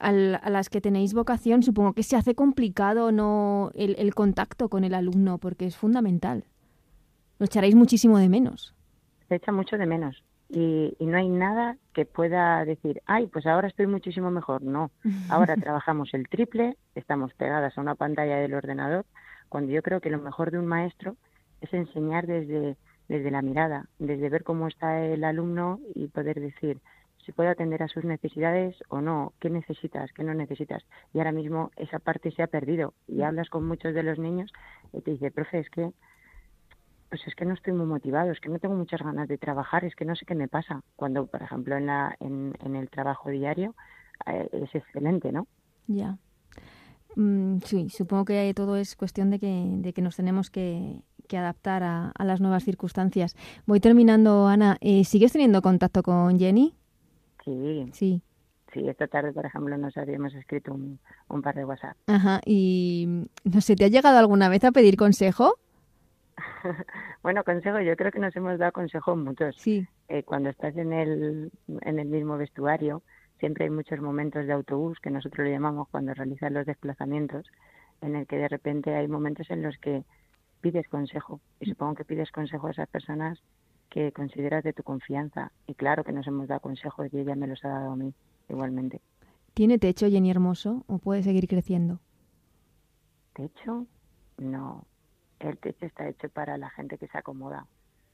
[0.01, 4.69] em, a las que tenéis vocación, supongo que se hace complicado no el, el contacto
[4.69, 6.45] con el alumno, porque es fundamental.
[7.39, 8.75] Lo echaréis muchísimo de menos.
[9.29, 13.69] Se echa mucho de menos y, no hay nada que pueda decir, ay, pues ahora
[13.69, 14.63] estoy muchísimo mejor.
[14.63, 14.91] No,
[15.31, 19.07] ahora trabajamos el triple, estamos pegadas a una pantalla del ordenador,
[19.49, 21.17] cuando yo creo que lo mejor de un maestro
[21.61, 22.77] es enseñar desde,
[23.09, 26.79] desde la mirada, desde ver cómo está el alumno y poder decir
[27.25, 30.85] si puede atender a sus necesidades o no, qué necesitas, qué no necesitas.
[31.13, 34.53] Y ahora mismo esa parte se ha perdido y hablas con muchos de los niños
[34.93, 35.93] y te dice, profe, es que
[37.11, 39.85] pues es que no estoy muy motivado, es que no tengo muchas ganas de trabajar,
[39.85, 40.83] es que no sé qué me pasa.
[40.95, 43.75] Cuando, por ejemplo, en, la, en, el trabajo diario,
[44.27, 45.49] eh, es excelente, ¿no?
[45.89, 46.19] Ya.
[47.17, 51.37] Mm, sí, supongo que todo es cuestión de que, de que nos tenemos que, que
[51.37, 53.35] adaptar a, a, las nuevas circunstancias.
[53.67, 54.77] Voy terminando, Ana.
[54.81, 56.77] Eh, ¿Sigues teniendo contacto con Jenny?
[57.45, 57.87] Sí.
[57.93, 58.23] Sí.
[58.73, 61.97] Sí, esta tarde, por ejemplo, nos habíamos escrito un, un par de WhatsApp.
[62.07, 62.41] Ajá.
[62.47, 65.57] Y no sé, ¿te ha llegado alguna vez a pedir consejo?
[67.23, 69.57] bueno, consejo, yo creo que nos hemos dado consejos muchos.
[69.57, 69.87] Sí.
[70.09, 71.51] Eh, cuando estás en el,
[71.81, 73.03] en el mismo vestuario,
[73.39, 77.47] siempre hay muchos momentos de autobús, que nosotros lo llamamos cuando realizas los desplazamientos,
[78.01, 80.05] en el que de repente hay momentos en los que
[80.61, 81.41] pides consejo.
[81.59, 83.41] Y supongo que pides consejo a esas personas
[83.91, 85.53] que consideras de tu confianza.
[85.67, 88.15] Y claro que nos hemos dado consejos y ella me los ha dado a mí
[88.49, 89.01] igualmente.
[89.53, 92.01] ¿Tiene techo Jenny Hermoso o puede seguir creciendo?
[93.35, 93.87] ¿Techo?
[94.39, 94.87] No.
[95.41, 97.67] El techo está hecho para la gente que se acomoda.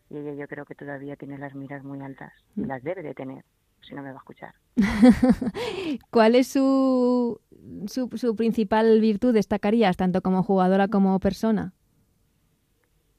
[0.09, 2.33] Y ella yo creo que todavía tiene las miras muy altas.
[2.57, 3.45] Y las debe de tener,
[3.83, 4.55] si no me va a escuchar.
[6.11, 7.41] ¿Cuál es su,
[7.87, 11.75] su, su principal virtud, destacarías, tanto como jugadora como persona?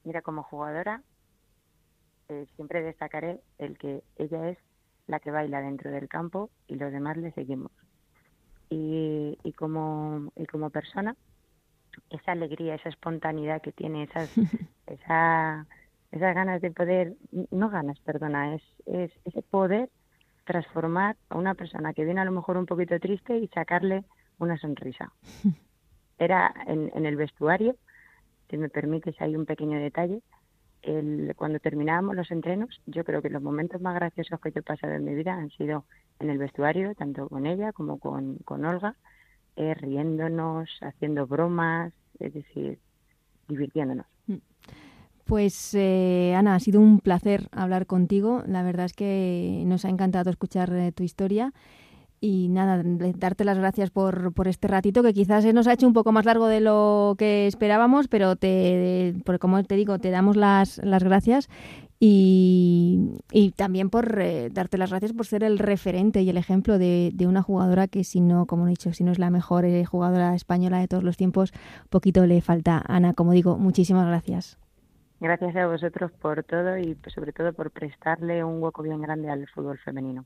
[0.03, 1.03] Mira, como jugadora
[2.29, 4.57] eh, siempre destacaré el que ella es
[5.07, 7.71] la que baila dentro del campo y los demás le seguimos.
[8.69, 11.15] Y, y, como, y como persona,
[12.09, 14.29] esa alegría, esa espontaneidad que tiene, esas,
[14.87, 15.65] esa,
[16.11, 17.15] esas ganas de poder,
[17.51, 19.89] no ganas, perdona, es, es ese poder
[20.43, 24.03] transformar a una persona que viene a lo mejor un poquito triste y sacarle
[24.39, 25.11] una sonrisa.
[26.19, 27.75] Era en, en el vestuario,
[28.49, 30.21] si me permites, hay un pequeño detalle.
[30.87, 34.63] El, cuando terminábamos los entrenos, yo creo que los momentos más graciosos que yo he
[34.63, 35.83] pasado en mi vida han sido
[36.19, 38.95] en el vestuario, tanto con ella como con, Olga,
[39.57, 42.79] eh, riéndonos, haciendo bromas, es decir,
[43.49, 44.05] divirtiéndonos.
[45.25, 48.43] Pues eh, Ana, ha sido un placer hablar contigo.
[48.47, 51.53] La verdad es que nos ha encantado escuchar eh, tu historia.
[52.19, 55.85] Y nada, darte las gracias por, por este ratito que quizás se nos ha hecho
[55.85, 60.09] un poco más largo de lo que esperábamos, pero te, por, como te digo, te
[60.09, 61.47] damos las, las gracias
[61.99, 66.77] y, y también por eh, darte las gracias por ser el referente y el ejemplo
[66.77, 69.65] de, de, una jugadora que si no, como he dicho, si no es la mejor
[69.65, 71.53] eh, jugadora española de todos los tiempos,
[71.89, 72.83] poquito le falta.
[72.87, 74.59] Ana, como digo, muchísimas gracias.
[75.19, 79.29] Gracias a vosotros por todo y pues, sobre todo por prestarle un hueco bien grande
[79.31, 80.25] al fútbol femenino.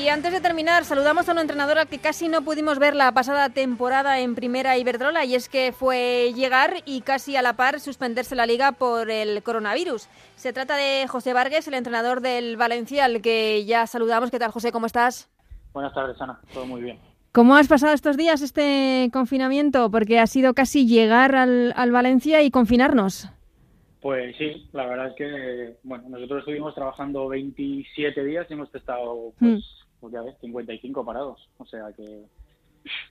[0.00, 3.50] Y antes de terminar, saludamos a una entrenadora que casi no pudimos ver la pasada
[3.50, 8.34] temporada en Primera Iberdrola y es que fue llegar y casi a la par suspenderse
[8.34, 10.08] la liga por el coronavirus.
[10.36, 14.30] Se trata de José Vargas, el entrenador del Valencia, al que ya saludamos.
[14.30, 14.72] ¿Qué tal, José?
[14.72, 15.28] ¿Cómo estás?
[15.74, 16.40] Buenas tardes, Ana.
[16.54, 16.98] Todo muy bien.
[17.32, 19.90] ¿Cómo has pasado estos días este confinamiento?
[19.90, 23.28] Porque ha sido casi llegar al, al Valencia y confinarnos.
[24.00, 29.34] Pues sí, la verdad es que, bueno, nosotros estuvimos trabajando 27 días y hemos estado,
[29.38, 29.79] pues, mm.
[30.00, 31.48] Pues ya ves, 55 parados.
[31.58, 32.24] O sea que,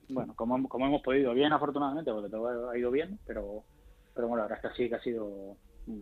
[0.09, 3.63] bueno, como, como hemos podido, bien afortunadamente, porque todo ha ido bien, pero,
[4.13, 5.55] pero bueno, la verdad es que sí que ha sido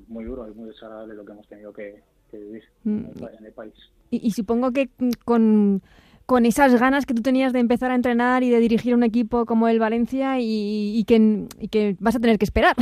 [0.08, 2.98] muy duro y muy desagradable lo que hemos tenido que, que vivir mm.
[2.98, 3.74] en, el, en, el, país.
[4.12, 4.90] Y, y supongo que
[5.24, 5.82] con,
[6.26, 9.46] con esas ganas que tú tenías de empezar a entrenar y de dirigir un equipo
[9.46, 12.76] como el Valencia y, y, que, y que vas a tener que esperar.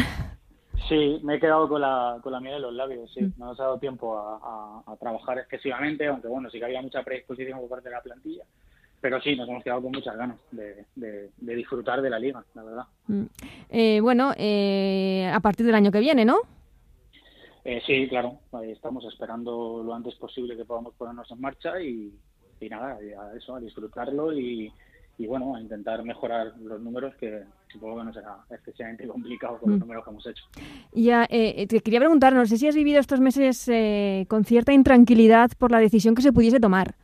[0.88, 3.21] Sí, me he quedado con la, con la miel en los labios, sí.
[3.38, 6.82] No nos ha dado tiempo a, a, a, trabajar excesivamente, aunque bueno, sí que había
[6.82, 8.43] mucha predisposición por parte de la plantilla.
[9.02, 12.43] Pero sí, nos hemos quedado con muchas ganas de, de, de disfrutar de la liga,
[12.54, 12.84] la verdad.
[13.08, 13.26] Mm.
[13.69, 16.38] Eh, bueno, eh, a partir del año que viene, ¿no?
[17.63, 18.39] Eh, sí, claro.
[18.63, 22.13] Estamos esperando lo antes posible que podamos ponernos en marcha y,
[22.60, 24.71] y nada, a eso, a disfrutarlo y,
[25.17, 29.71] y bueno, a intentar mejorar los números que supongo que no será excesivamente complicado con
[29.71, 30.43] los números que hemos hecho.
[30.93, 34.73] Ya, eh, te quería preguntar, no sé si has vivido estos meses eh, con cierta
[34.73, 36.95] intranquilidad por la decisión que se pudiese tomar.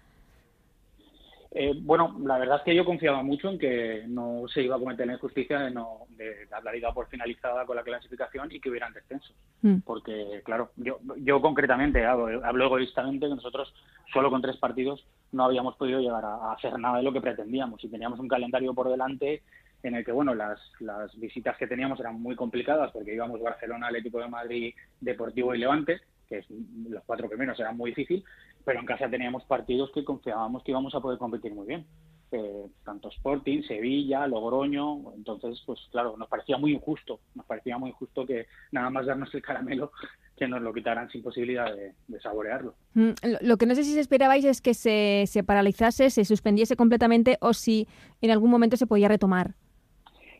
[1.53, 4.79] Eh, bueno, la verdad es que yo confiaba mucho en que no se iba a
[4.79, 8.61] cometer la injusticia de, no, de dar la liga por finalizada con la clasificación y
[8.61, 9.35] que hubieran descensos.
[9.61, 9.79] Mm.
[9.79, 13.73] Porque, claro, yo, yo concretamente hablo, hablo egoístamente que nosotros
[14.13, 17.19] solo con tres partidos no habíamos podido llegar a, a, hacer nada de lo que
[17.19, 19.43] pretendíamos y teníamos un calendario por delante
[19.83, 23.87] en el que, bueno, las, las visitas que teníamos eran muy complicadas porque íbamos Barcelona,
[23.87, 26.45] Atlético de Madrid, Deportivo y Levante, que es,
[26.87, 28.23] los cuatro primeros eran muy difíciles,
[28.65, 31.85] pero en casa teníamos partidos que confiábamos que íbamos a poder competir muy bien.
[32.31, 37.89] eh, tanto Sporting, Sevilla, Logroño, entonces, pues claro, nos parecía muy injusto, nos parecía muy
[37.89, 39.91] injusto que nada más darnos el caramelo
[40.37, 42.73] que nos lo quitaran sin posibilidad de, saborearlo.
[42.93, 47.37] Mm, lo que no sé si esperabais es que se, se paralizase, se suspendiese completamente
[47.41, 47.87] o si
[48.21, 49.55] en algún momento se podía retomar.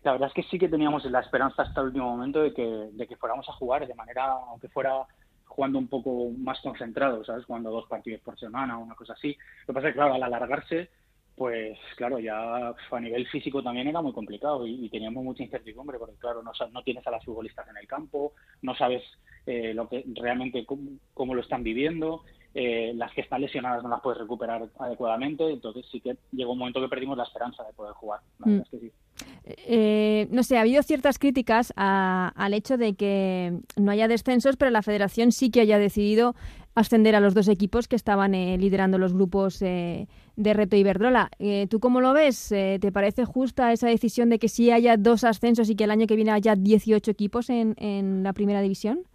[0.04, 2.64] La verdad es que sí que teníamos la esperanza hasta el último momento de que,
[2.64, 5.06] de que fuéramos a jugar de manera, aunque fuera
[5.52, 7.46] jugando un poco más concentrado, ¿sabes?
[7.46, 9.36] Jugando dos partidos por semana o una cosa así.
[9.68, 10.90] Lo que pasa es que, claro, al alargarse,
[11.36, 16.16] pues claro, ya a nivel físico también era muy complicado y, teníamos mucha incertidumbre porque,
[16.16, 19.04] claro, no, no, tienes a las futbolistas en el campo, no sabes
[19.46, 24.02] eh, lo que realmente cómo, lo están viviendo, eh, las que están lesionadas no las
[24.02, 27.94] puedes recuperar adecuadamente, entonces sí que llegó un momento que perdimos la esperanza de poder
[27.94, 28.20] jugar.
[28.40, 28.60] Mm.
[29.46, 34.70] Eh, no sé, ha habido ciertas críticas al hecho de que no haya descensos, pero
[34.70, 36.36] la federación sí que haya decidido
[36.76, 41.30] ascender a los dos equipos que estaban liderando los grupos de Reto Iberdrola.
[41.70, 42.50] ¿Tú cómo lo ves?
[42.50, 46.08] ¿Te parece justa esa decisión de que sí haya dos ascensos y que el año
[46.08, 49.06] que viene haya 18 equipos en, en la primera división?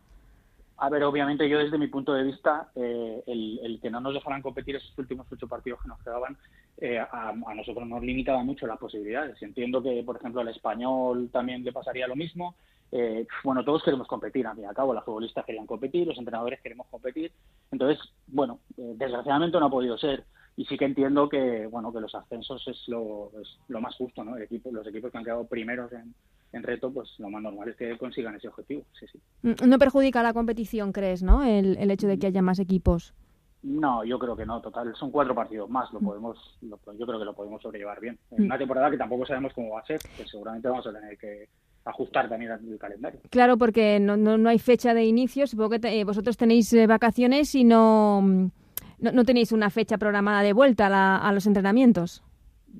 [0.79, 4.43] A ver, obviamente yo desde mi punto de vista, eh, el, que no nos dejaran
[4.43, 6.37] competir esos últimos ocho partidos que nos quedaban,
[6.79, 9.41] eh, a, nosotros nos limitaba mucho las posibilidades.
[9.43, 12.57] Entiendo que, por ejemplo, al español también le pasaría lo mismo.
[12.93, 16.19] Eh, bueno, todos queremos competir, a fin y al cabo, las futbolistas querían competir, los
[16.19, 17.33] entrenadores queremos competir.
[17.71, 20.25] Entonces, bueno, desgraciadamente no ha podido ser.
[20.59, 24.25] Y sí que entiendo que, bueno, que los ascensos es lo, es lo más justo,
[24.25, 24.37] ¿no?
[24.37, 26.15] El equipo, los equipos que han quedado primeros en,
[26.57, 28.85] en reto, pues lo más normal es que consigan ese objetivo.
[28.99, 29.21] Sí, sí.
[29.43, 31.45] Mm, no perjudica la competición, ¿crees, no?
[31.45, 33.15] El, el hecho de que haya más equipos.
[33.63, 34.95] No, yo creo que no, total.
[34.95, 36.05] Son cuatro partidos más, lo mm.
[36.05, 38.19] podemos, yo creo que lo podemos sobrellevar bien.
[38.31, 38.47] En mm.
[38.47, 41.49] una temporada que tampoco sabemos cómo va a ser, que seguramente vamos a tener que
[41.85, 43.21] ajustar también el calendario.
[43.31, 45.47] Claro, porque no, no, hay fecha de inicio.
[45.47, 50.53] Supongo que vosotros tenéis eh, vacaciones y no, no, no, tenéis una fecha programada de
[50.53, 52.23] vuelta a los entrenamientos.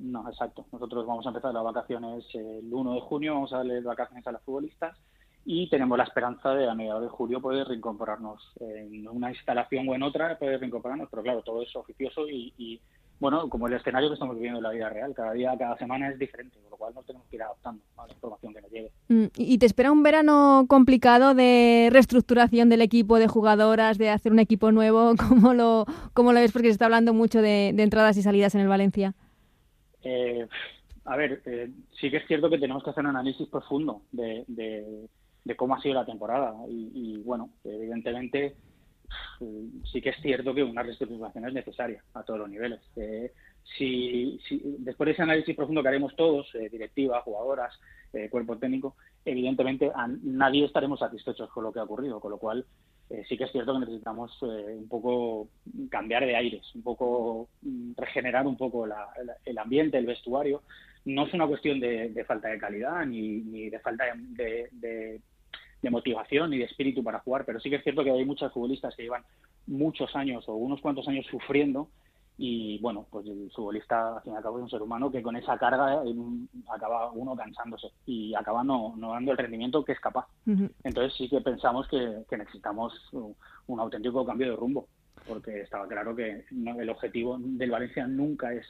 [0.01, 0.65] No, exacto.
[0.71, 4.31] Nosotros vamos a empezar las vacaciones el 1 de junio, vamos a darle vacaciones a
[4.31, 4.97] las futbolistas
[5.49, 9.95] y tenemos la esperanza de a mediados de julio poder reincorporarnos en una instalación o
[9.95, 12.81] en otra, poder reincorporarnos, pero claro, todo es oficioso y,
[13.17, 16.09] bueno, como el escenario que estamos viviendo en la vida real, cada día, cada semana
[16.09, 18.71] es diferente, por lo cual nos tenemos que ir adaptando a la información que nos
[18.71, 18.91] llegue.
[19.07, 24.33] Mm, ¿Y te espera un verano complicado de reestructuración del equipo, de jugadoras, de hacer
[24.33, 25.13] un equipo nuevo?
[25.29, 26.51] ¿Cómo lo, cómo lo ves?
[26.51, 29.15] Porque se está hablando mucho de entradas y salidas en el Valencia.
[30.03, 30.47] Eh,
[31.05, 34.45] a ver, eh, sí que es cierto que tenemos que hacer un análisis profundo de,
[35.55, 38.55] cómo ha sido la temporada y, bueno, evidentemente
[39.89, 42.81] sí que es cierto que una reestructuración es necesaria a todos los niveles.
[42.97, 43.31] Eh,
[43.77, 44.39] si,
[44.79, 47.73] después de ese análisis profundo que haremos todos, eh, directiva, jugadoras,
[48.31, 49.91] cuerpo técnico, evidentemente
[50.23, 52.65] nadie estaremos satisfechos con lo que ha ocurrido, con lo cual
[53.09, 55.47] eh, sí que es cierto que necesitamos eh, un poco
[55.89, 58.85] cambiar de aires, un poco mm, regenerar un poco
[59.45, 60.61] el ambiente, el vestuario.
[61.05, 65.21] No es una cuestión de, falta de calidad ni, de falta de,
[65.89, 68.93] motivación ni de espíritu para jugar, pero sí que es cierto que hay muchas futbolistas
[68.93, 69.23] que llevan
[69.67, 71.87] muchos años o unos cuantos años sufriendo
[72.37, 75.23] y bueno, pues el futbolista al fin y al cabo es un ser humano que
[75.23, 76.03] con esa carga
[76.71, 80.27] acaba uno cansándose y acaba no, dando el rendimiento que es capaz.
[80.83, 82.93] Entonces sí que pensamos que, necesitamos
[83.67, 84.87] un auténtico cambio de rumbo,
[85.27, 88.65] porque estaba claro que el objetivo del Valencia nunca es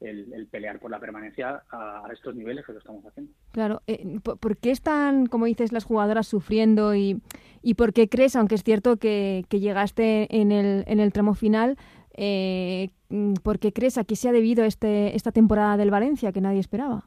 [0.00, 3.32] el, pelear por la permanencia a, estos niveles que lo estamos haciendo.
[3.50, 7.20] Claro, eh, ¿por qué están, como dices, las jugadoras sufriendo y,
[7.62, 11.34] y por qué crees, aunque es cierto que, que llegaste en el, en el tramo
[11.34, 11.76] final,
[12.20, 12.90] eh,
[13.42, 16.60] ¿Por qué crees a qué se ha debido este, esta temporada del Valencia que nadie
[16.60, 17.04] esperaba?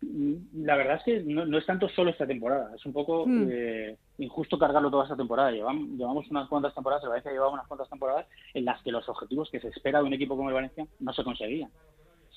[0.00, 3.48] La verdad es que no, es tanto solo esta temporada, es un poco hmm.
[3.50, 5.50] eh, injusto cargarlo toda esta temporada.
[5.50, 9.08] Llevamos, llevamos unas cuantas temporadas, el Valencia llevaba unas cuantas temporadas en las que los
[9.08, 11.70] objetivos que se espera de un equipo como el Valencia no se conseguían.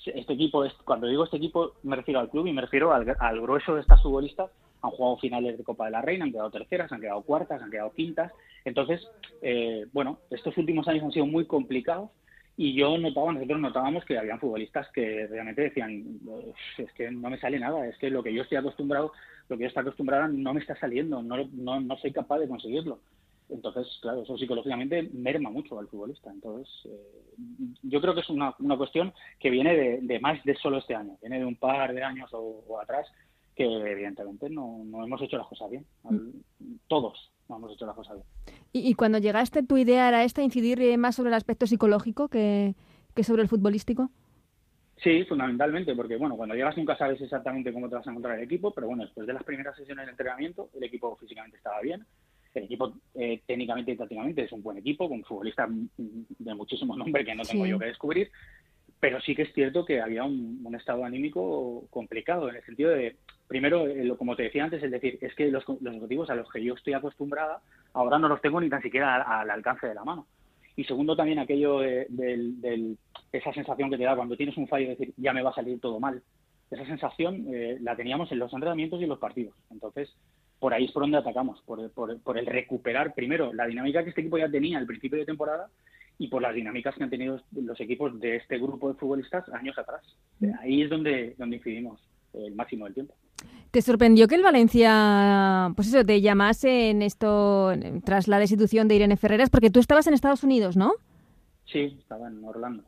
[0.06, 3.42] Este equipo, cuando digo este equipo, me refiero al club y me refiero al, al
[3.42, 4.50] grueso de estas futbolistas.
[4.82, 7.72] Han jugado finales de Copa de la Reina, han quedado terceras, han quedado cuartas, han
[7.72, 8.32] quedado quintas.
[8.66, 9.08] Entonces,
[9.42, 12.10] eh, bueno, estos últimos años han sido muy complicados
[12.58, 16.20] y yo notaba, nosotros notábamos que habían futbolistas que realmente decían,
[16.78, 19.12] es que no me sale nada, es que lo que yo estoy acostumbrado,
[19.50, 22.48] lo que yo estoy acostumbrado no me está saliendo, no, no, no soy capaz de
[22.48, 23.00] conseguirlo.
[23.52, 26.32] Entonces, claro, eso psicológicamente merma mucho al futbolista.
[26.32, 27.36] Entonces, eh,
[27.84, 31.18] yo creo que es una, una cuestión que viene de, más de solo este año,
[31.22, 33.08] viene de un par de años o, atrás
[33.56, 35.86] que evidentemente no, no, hemos hecho las cosas bien.
[36.04, 36.76] Mm.
[36.88, 38.58] Todos no hemos hecho las cosas bien.
[38.74, 42.76] ¿Y, cuando llegaste, tu idea era esta, incidir eh, más sobre el aspecto psicológico que,
[43.24, 44.10] sobre el futbolístico?
[45.04, 48.46] Sí, fundamentalmente, porque bueno, cuando llegas nunca sabes exactamente cómo te vas a encontrar el
[48.46, 52.06] equipo, pero bueno, después de las primeras sesiones de entrenamiento, el equipo físicamente estaba bien,
[52.54, 57.26] el equipo eh, técnicamente y tácticamente es un buen equipo, con futbolistas de muchísimo nombre
[57.26, 58.32] que no tengo yo que descubrir,
[59.02, 63.18] pero sí que es cierto que había un, estado anímico complicado, en el sentido de,
[63.52, 66.50] primero, eh, como te decía antes, es decir, es que los, los objetivos a los
[66.50, 67.60] que yo estoy acostumbrada,
[67.92, 70.26] ahora no los tengo ni tan siquiera al, alcance de la mano.
[70.78, 72.96] Y segundo, también aquello de,
[73.34, 75.56] esa sensación que te da cuando tienes un fallo, de decir, ya me va a
[75.56, 76.24] salir todo mal.
[76.72, 79.54] Esa sensación eh, la teníamos en los entrenamientos y en los partidos.
[79.70, 80.16] Entonces,
[80.58, 84.22] por ahí es por donde atacamos, por, por el recuperar primero la dinámica que este
[84.22, 85.68] equipo ya tenía al principio de temporada
[86.18, 89.78] y por las dinámicas que han tenido los equipos de este grupo de futbolistas años
[89.78, 90.04] atrás.
[90.40, 90.52] Mm.
[90.62, 92.00] Ahí es donde, donde incidimos
[92.34, 93.14] el máximo del tiempo.
[93.72, 97.72] ¿Te sorprendió que el Valencia, pues eso, te llamase en esto
[98.04, 99.50] tras la destitución de Irene Ferreras?
[99.50, 100.94] Porque tú estabas en Estados Unidos, ¿no?
[101.72, 102.84] Sí, estaba en Orlando.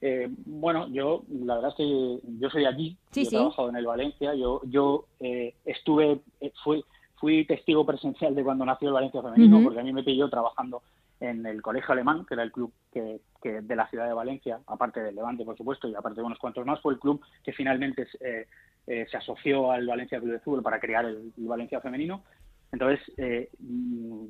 [0.00, 3.86] Eh, bueno, yo, la verdad es que yo soy de aquí, he trabajado en el
[3.86, 6.82] Valencia, yo, yo eh, estuve, eh, fui,
[7.16, 10.82] fui testigo presencial de cuando nació el Valencia Femenino, porque a mí me pilló trabajando
[11.22, 15.00] en el Colegio Alemán, que era el club que, de la ciudad de Valencia, aparte
[15.00, 18.08] del Levante, por supuesto, y aparte de unos cuantos más, fue el club que finalmente
[18.20, 18.46] eh,
[18.88, 22.24] eh, se asoció al Valencia Club de Fútbol para crear el, Valencia Femenino.
[22.72, 23.50] Entonces, eh,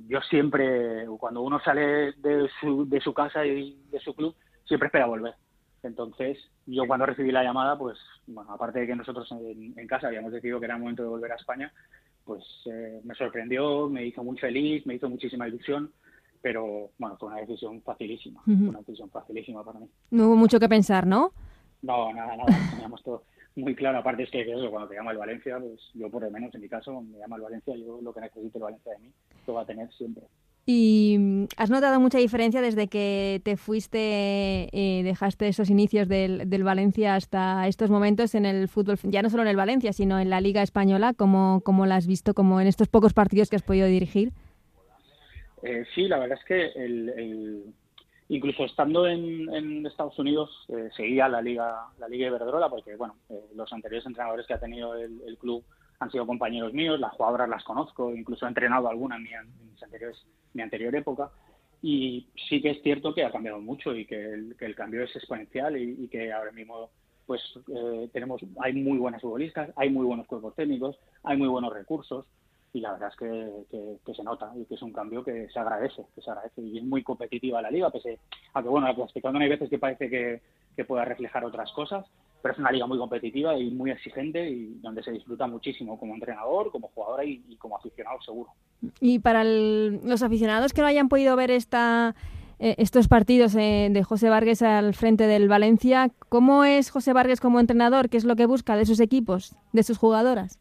[0.06, 4.34] yo siempre, cuando uno sale de su, de su casa y de su club,
[4.64, 5.34] siempre espera volver.
[5.82, 10.08] Entonces, yo cuando recibí la llamada, pues, bueno, aparte de que nosotros en, en casa
[10.08, 11.72] habíamos decidido que era el momento de volver a España,
[12.24, 12.44] pues
[13.02, 15.92] me sorprendió, me hizo muy feliz, me hizo muchísima ilusión
[16.42, 19.88] pero bueno, fue una decisión facilísima, una decisión facilísima para mí.
[20.10, 21.32] No hubo mucho que pensar, ¿no?
[21.80, 23.22] No, nada, nada, teníamos todo
[23.54, 26.30] muy claro, aparte es que eso, cuando te llama el Valencia, pues yo por lo
[26.30, 28.98] menos en mi caso me llama el Valencia, yo lo que necesito el Valencia de
[28.98, 29.10] mí,
[29.46, 30.24] lo va a tener siempre.
[30.64, 36.62] ¿Y has notado mucha diferencia desde que te fuiste, eh, dejaste esos inicios del, del,
[36.62, 40.30] Valencia hasta estos momentos en el fútbol, ya no solo en el Valencia, sino en
[40.30, 41.14] la Liga Española?
[41.14, 44.32] ¿Cómo, cómo la has visto como en estos pocos partidos que has podido dirigir?
[45.62, 47.72] Eh, sí, la verdad es que el,
[48.28, 53.40] incluso estando en, Estados Unidos eh, seguía la liga la liga Iberdrola porque bueno eh,
[53.54, 55.64] los anteriores entrenadores que ha tenido el, club
[56.00, 59.30] han sido compañeros míos, las jugadoras las conozco, incluso he entrenado alguna en mi,
[59.80, 61.30] anteriores, mi anterior época.
[61.80, 65.76] Y sí que es cierto que ha cambiado mucho y que el, cambio es exponencial
[65.76, 66.90] y, que ahora mismo
[67.24, 67.40] pues
[68.12, 72.26] tenemos hay muy buenas futbolistas, hay muy buenos cuerpos técnicos, hay muy buenos recursos
[72.74, 76.02] y la verdad es que, se nota y que es un cambio que se agradece,
[76.14, 78.18] que se agradece y es muy competitiva la liga, pese
[78.54, 80.40] a que bueno, la clasificación hay veces que parece que,
[80.88, 82.04] pueda reflejar otras cosas,
[82.40, 86.14] pero es una liga muy competitiva y muy exigente y donde se disfruta muchísimo como
[86.14, 88.50] entrenador, como jugadora y, como aficionado seguro.
[89.00, 92.16] Y para los aficionados que no hayan podido ver esta
[92.58, 97.40] eh, estos partidos eh, de José Vargas al frente del Valencia, ¿cómo es José Vargas
[97.40, 98.08] como entrenador?
[98.08, 100.58] ¿Qué es lo que busca de sus equipos, de sus jugadoras?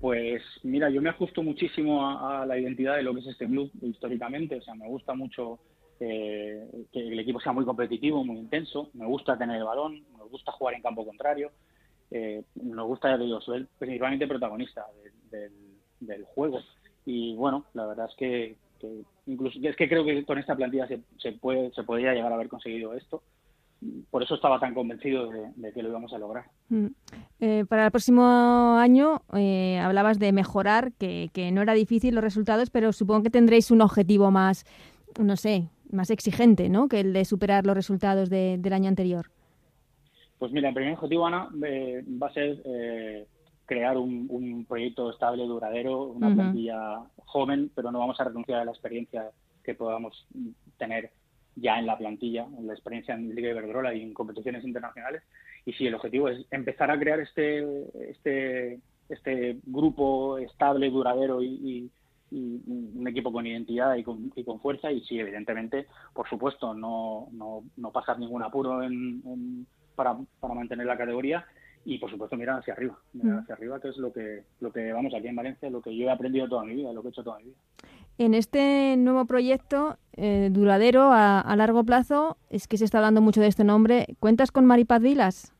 [0.00, 3.70] Pues mira, yo me ajusto muchísimo a, la identidad de lo que es este club
[3.82, 4.56] históricamente.
[4.56, 5.58] O sea, me gusta mucho
[6.00, 8.88] eh, que el equipo sea muy competitivo, muy intenso.
[8.94, 11.50] Me gusta tener el balón, me gusta jugar en campo contrario.
[12.10, 14.86] Eh, nos gusta, ya digo, ser principalmente protagonista
[15.30, 16.60] del, juego.
[17.04, 18.56] Y bueno, la verdad es que,
[19.26, 22.36] incluso es que creo que con esta plantilla se, se puede se podría llegar a
[22.36, 23.22] haber conseguido esto
[24.10, 26.44] por eso estaba tan convencido de, que lo íbamos a lograr.
[26.68, 26.86] Mm.
[27.40, 32.70] Eh, para el próximo año eh, hablabas de mejorar, que, no era difícil los resultados,
[32.70, 34.64] pero supongo que tendréis un objetivo más,
[35.18, 36.88] no sé, más exigente, ¿no?
[36.88, 39.30] Que el de superar los resultados del año anterior.
[40.38, 43.26] Pues mira, el primer objetivo, Ana, eh, va a ser
[43.66, 48.72] crear un, proyecto estable, duradero, una plantilla joven, pero no vamos a renunciar a la
[48.72, 49.30] experiencia
[49.62, 50.26] que podamos
[50.76, 51.12] tener
[51.56, 55.22] ya en la plantilla, en la experiencia en Liga Iberdrola y en competiciones internacionales.
[55.64, 57.64] Y sí, el objetivo es empezar a crear este,
[58.10, 61.90] este, este grupo estable, duradero y,
[62.32, 64.92] un equipo con identidad y con, y con, fuerza.
[64.92, 70.86] Y sí, evidentemente, por supuesto, no, no, no pasar ningún apuro en, para, para mantener
[70.86, 71.44] la categoría
[71.84, 73.38] y por supuesto mirar hacia arriba, mirar mm.
[73.40, 76.06] hacia arriba que es lo que lo que vamos aquí en Valencia, lo que yo
[76.06, 77.56] he aprendido toda mi vida, lo que he hecho toda mi vida.
[78.20, 83.40] En este nuevo proyecto eh, duradero a, largo plazo, es que se está hablando mucho
[83.40, 85.54] de este nombre, ¿cuentas con Maripaz Vilas?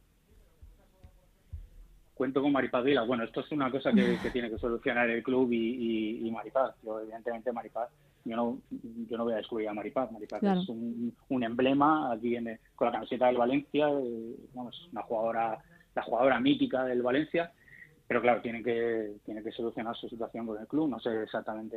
[2.13, 3.07] Cuento con Maripaz Vilas.
[3.07, 6.75] Bueno, esto es una cosa que, tiene que solucionar el club y, y, Maripaz.
[6.83, 7.89] Yo, evidentemente, Maripaz,
[8.27, 8.59] yo no,
[9.09, 10.13] yo no voy a descubrir a Maripaz.
[10.13, 15.63] Maripaz es un, emblema aquí en, con la camiseta del Valencia, eh, una jugadora
[15.95, 17.53] la jugadora mítica del Valencia,
[18.11, 20.89] pero claro, tiene que, tiene que solucionar su situación con el club.
[20.89, 21.77] No sé exactamente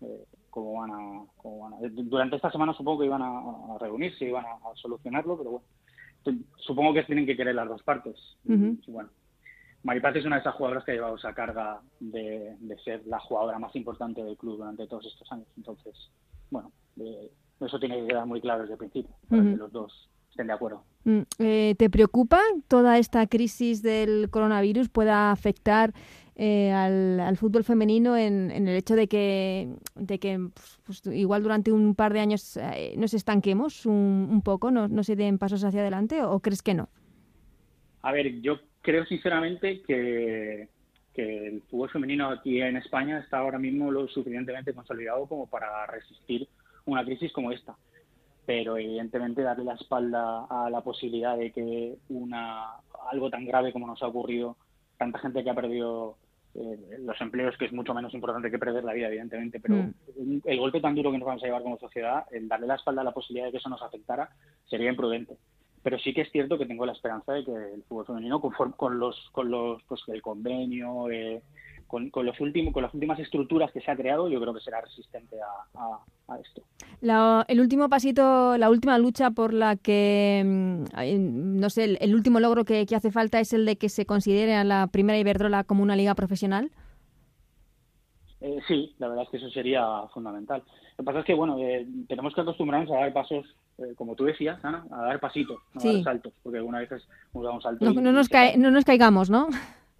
[0.00, 4.24] eh, cómo, van a, cómo, van a, Durante esta semana supongo que iban a, reunirse,
[4.24, 8.16] iban a, solucionarlo, pero bueno, supongo que tienen que querer las dos partes.
[8.44, 9.10] bueno,
[9.82, 13.58] Maripaz es una de esas jugadoras que ha llevado esa carga de, ser la jugadora
[13.58, 15.48] más importante del club durante todos estos años.
[15.58, 15.94] Entonces,
[16.50, 16.72] bueno,
[17.60, 20.52] eso tiene que quedar muy claro desde el principio, para que los dos estén de
[20.52, 20.84] acuerdo.
[21.04, 25.94] Mm, eh, ¿Te preocupa toda esta crisis del coronavirus pueda afectar
[26.34, 30.38] eh, al, fútbol femenino en, el hecho de que, de que
[30.84, 35.16] pues, igual durante un par de años eh, nos estanquemos un, poco, no, no, se
[35.16, 36.90] den pasos hacia adelante o, crees que no?
[38.02, 40.68] A ver, yo creo sinceramente que,
[41.14, 45.86] que el fútbol femenino aquí en España está ahora mismo lo suficientemente consolidado como para
[45.86, 46.46] resistir
[46.84, 47.74] una crisis como esta
[48.46, 52.76] pero evidentemente darle la espalda a la posibilidad de que una
[53.10, 54.56] algo tan grave como nos ha ocurrido,
[54.96, 56.16] tanta gente que ha perdido
[56.54, 60.42] eh, los empleos, que es mucho menos importante que perder la vida, evidentemente, pero mm.
[60.44, 63.02] el golpe tan duro que nos vamos a llevar como sociedad, el darle la espalda
[63.02, 64.30] a la posibilidad de que eso nos afectara,
[64.64, 65.36] sería imprudente.
[65.82, 68.98] Pero sí que es cierto que tengo la esperanza de que el fútbol femenino, con
[68.98, 71.42] los, con los, pues el convenio, eh,
[71.86, 74.80] con, los últimos, con las últimas estructuras que se ha creado, yo creo que será
[74.80, 76.62] resistente a, esto.
[77.48, 82.64] el último pasito, la última lucha por la que, mm, no sé, el, último logro
[82.64, 85.96] que, hace falta es el de que se considere a la primera Iberdrola como una
[85.96, 86.70] liga profesional.
[88.40, 90.62] Eh, sí, la verdad es que eso sería fundamental.
[90.98, 93.46] Lo que pasa es que, bueno, eh, tenemos que acostumbrarnos a dar pasos,
[93.78, 97.08] eh, como tú decías, Ana, a dar pasitos, no a dar saltos, porque algunas veces
[97.32, 97.94] nos damos saltos.
[97.94, 98.28] No, no, nos
[98.58, 99.48] no nos caigamos, ¿no?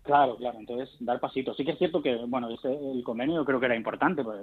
[0.07, 1.57] Claro, claro, entonces dar pasitos.
[1.57, 4.39] Sí que es cierto que, bueno, el convenio creo que era importante, pues,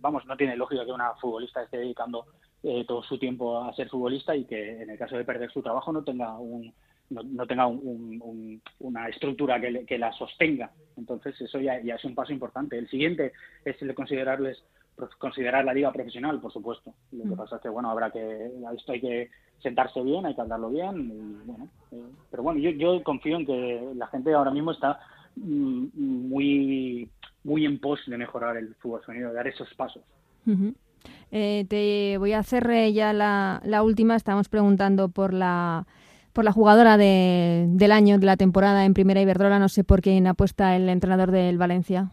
[0.00, 2.26] vamos, no tiene lógica que una futbolista esté dedicando
[2.62, 5.62] eh, todo su tiempo a ser futbolista y que en el caso de perder su
[5.62, 6.72] trabajo no tenga un
[7.10, 10.70] no, tenga una estructura que, que, la sostenga.
[10.96, 12.78] Entonces eso ya, ya es un paso importante.
[12.78, 13.32] El siguiente
[13.64, 14.62] es el de considerarles
[15.18, 16.92] considerar la liga profesional, por supuesto.
[17.12, 17.36] Lo que mm.
[17.36, 19.30] pasa es que, bueno, habrá que, esto hay que
[19.62, 23.46] sentarse bien, hay que hablarlo bien, y, bueno, eh, pero bueno, yo, yo confío en
[23.46, 25.00] que la gente ahora mismo está
[25.36, 27.10] mm, muy,
[27.44, 30.02] muy en pos de mejorar el fútbol femenino, de dar esos pasos.
[31.30, 34.16] Eh, te voy a hacer ya la, la última.
[34.16, 35.86] Estamos preguntando por la
[36.32, 39.58] por la jugadora de, del año, de la temporada en Primera Iberdrola.
[39.58, 42.10] No sé por quién apuesta el entrenador del Valencia.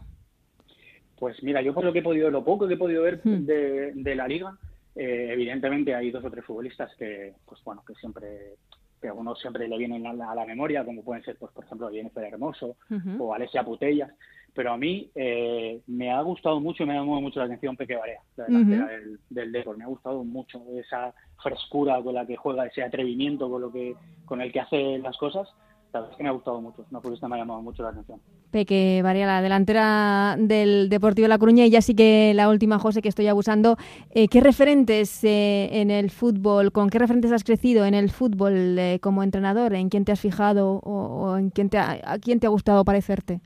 [1.18, 3.44] Pues mira, yo por lo que he podido, lo poco que he podido ver hmm.
[3.44, 4.56] de, la liga,
[4.94, 8.54] eh, evidentemente hay dos o tres futbolistas que, pues bueno, que siempre,
[9.00, 11.90] que a uno siempre le vienen a la, memoria, como pueden ser, pues por ejemplo,
[11.90, 12.76] Jennifer Hermoso
[13.18, 14.10] o Alessia Putellas.
[14.54, 17.76] Pero a mí eh, me ha gustado mucho y me ha llamado mucho la atención
[17.76, 19.76] Peque Barea, la delantera del, del Depor.
[19.76, 23.94] Me ha gustado mucho esa frescura con la que juega, ese atrevimiento con lo que,
[24.24, 25.48] con el que hace las cosas
[25.92, 27.88] la verdad es que me ha gustado mucho, no futbolista me ha llamado mucho la
[27.90, 28.20] atención.
[28.50, 32.78] Peque Varía, la delantera del Deportivo de La Coruña, y ya sí que la última,
[32.78, 33.76] José, que estoy abusando.
[34.10, 38.78] Eh, ¿Qué referentes eh, en el fútbol, con qué referentes has crecido en el fútbol
[38.78, 39.74] eh, como entrenador?
[39.74, 43.40] ¿En quién te has fijado o, en quién te a quién te ha gustado parecerte?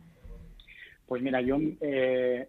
[1.07, 1.59] Pues mira, yo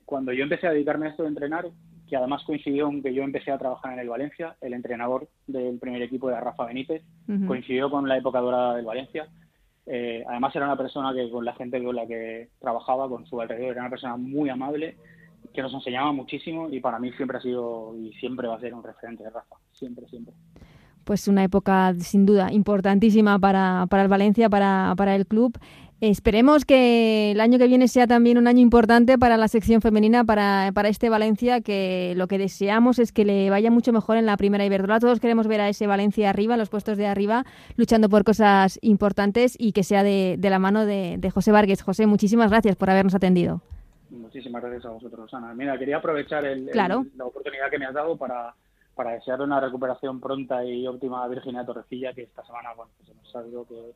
[0.06, 1.68] cuando yo empecé a dedicarme a esto de entrenar,
[2.10, 5.78] que además coincidió con que yo empecé a trabajar en el Valencia, el entrenador del
[5.80, 7.04] primer equipo de Rafa Benítez,
[7.46, 9.28] coincidió con la época dorada del Valencia
[9.86, 13.40] eh, además era una persona que con la gente con la que trabajaba, con su
[13.40, 14.98] alrededor, era una persona muy amable,
[15.54, 18.74] que nos enseñaba muchísimo y para mí siempre ha sido y siempre va a ser
[18.74, 20.34] un referente de Rafa, siempre, siempre
[21.04, 25.58] pues una época sin duda importantísima para, para el Valencia, para, para el club.
[26.06, 30.26] Esperemos que el año que viene sea también un año importante para la sección femenina,
[30.26, 34.26] para, para, este Valencia, que lo que deseamos es que le vaya mucho mejor en
[34.26, 35.00] la primera Iberdrola.
[35.00, 37.46] Todos queremos ver a ese Valencia arriba, los puestos de arriba,
[37.78, 41.82] luchando por cosas importantes y que sea de, de la mano de, de, José Vargas.
[41.82, 43.62] José, muchísimas gracias por habernos atendido.
[44.10, 45.54] Muchísimas gracias a vosotros, Ana.
[45.54, 48.54] Mira, quería aprovechar el, la oportunidad que me has dado para
[48.94, 53.10] para desearle una recuperación pronta y óptima a Virginia Torrecilla, que esta semana bueno, pues
[53.10, 53.94] hemos sabido que,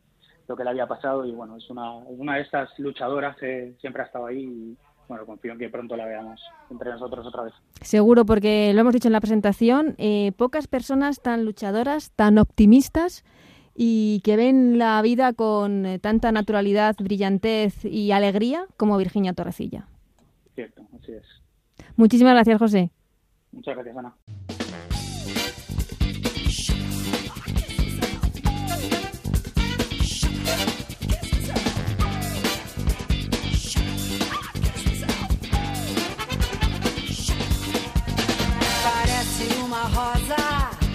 [0.48, 4.04] lo que le había pasado y bueno, es una, una de estas luchadoras que siempre
[4.04, 4.78] ha estado ahí y
[5.08, 7.54] bueno, confío en que pronto la veamos entre nosotros otra vez.
[7.82, 13.24] Seguro, porque lo hemos dicho en la presentación, eh, pocas personas tan luchadoras, tan optimistas
[13.74, 19.88] y que ven la vida con eh, tanta naturalidad, brillantez y alegría como Virginia Torrecilla.
[20.56, 21.26] Cierto, así es.
[21.95, 22.91] Muchísimas gracias, José.
[23.52, 24.14] Muchas gracias, Ana.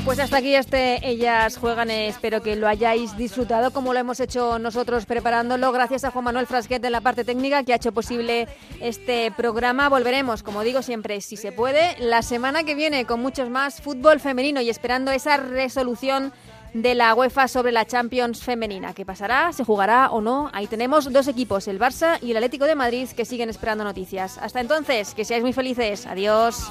[0.05, 1.89] Pues hasta aquí este Ellas Juegan.
[1.89, 5.71] Espero que lo hayáis disfrutado como lo hemos hecho nosotros preparándolo.
[5.71, 8.49] Gracias a Juan Manuel Frasquet de la parte técnica que ha hecho posible
[8.81, 9.89] este programa.
[9.89, 14.19] Volveremos, como digo siempre, si se puede, la semana que viene con muchos más fútbol
[14.19, 16.33] femenino y esperando esa resolución
[16.75, 18.95] de la UEFA sobre la Champions femenina.
[18.95, 19.53] ¿Qué pasará?
[19.53, 20.51] ¿Se jugará o no?
[20.53, 24.39] Ahí tenemos dos equipos, el Barça y el Atlético de Madrid, que siguen esperando noticias.
[24.39, 26.07] Hasta entonces, que seáis muy felices.
[26.07, 26.71] Adiós.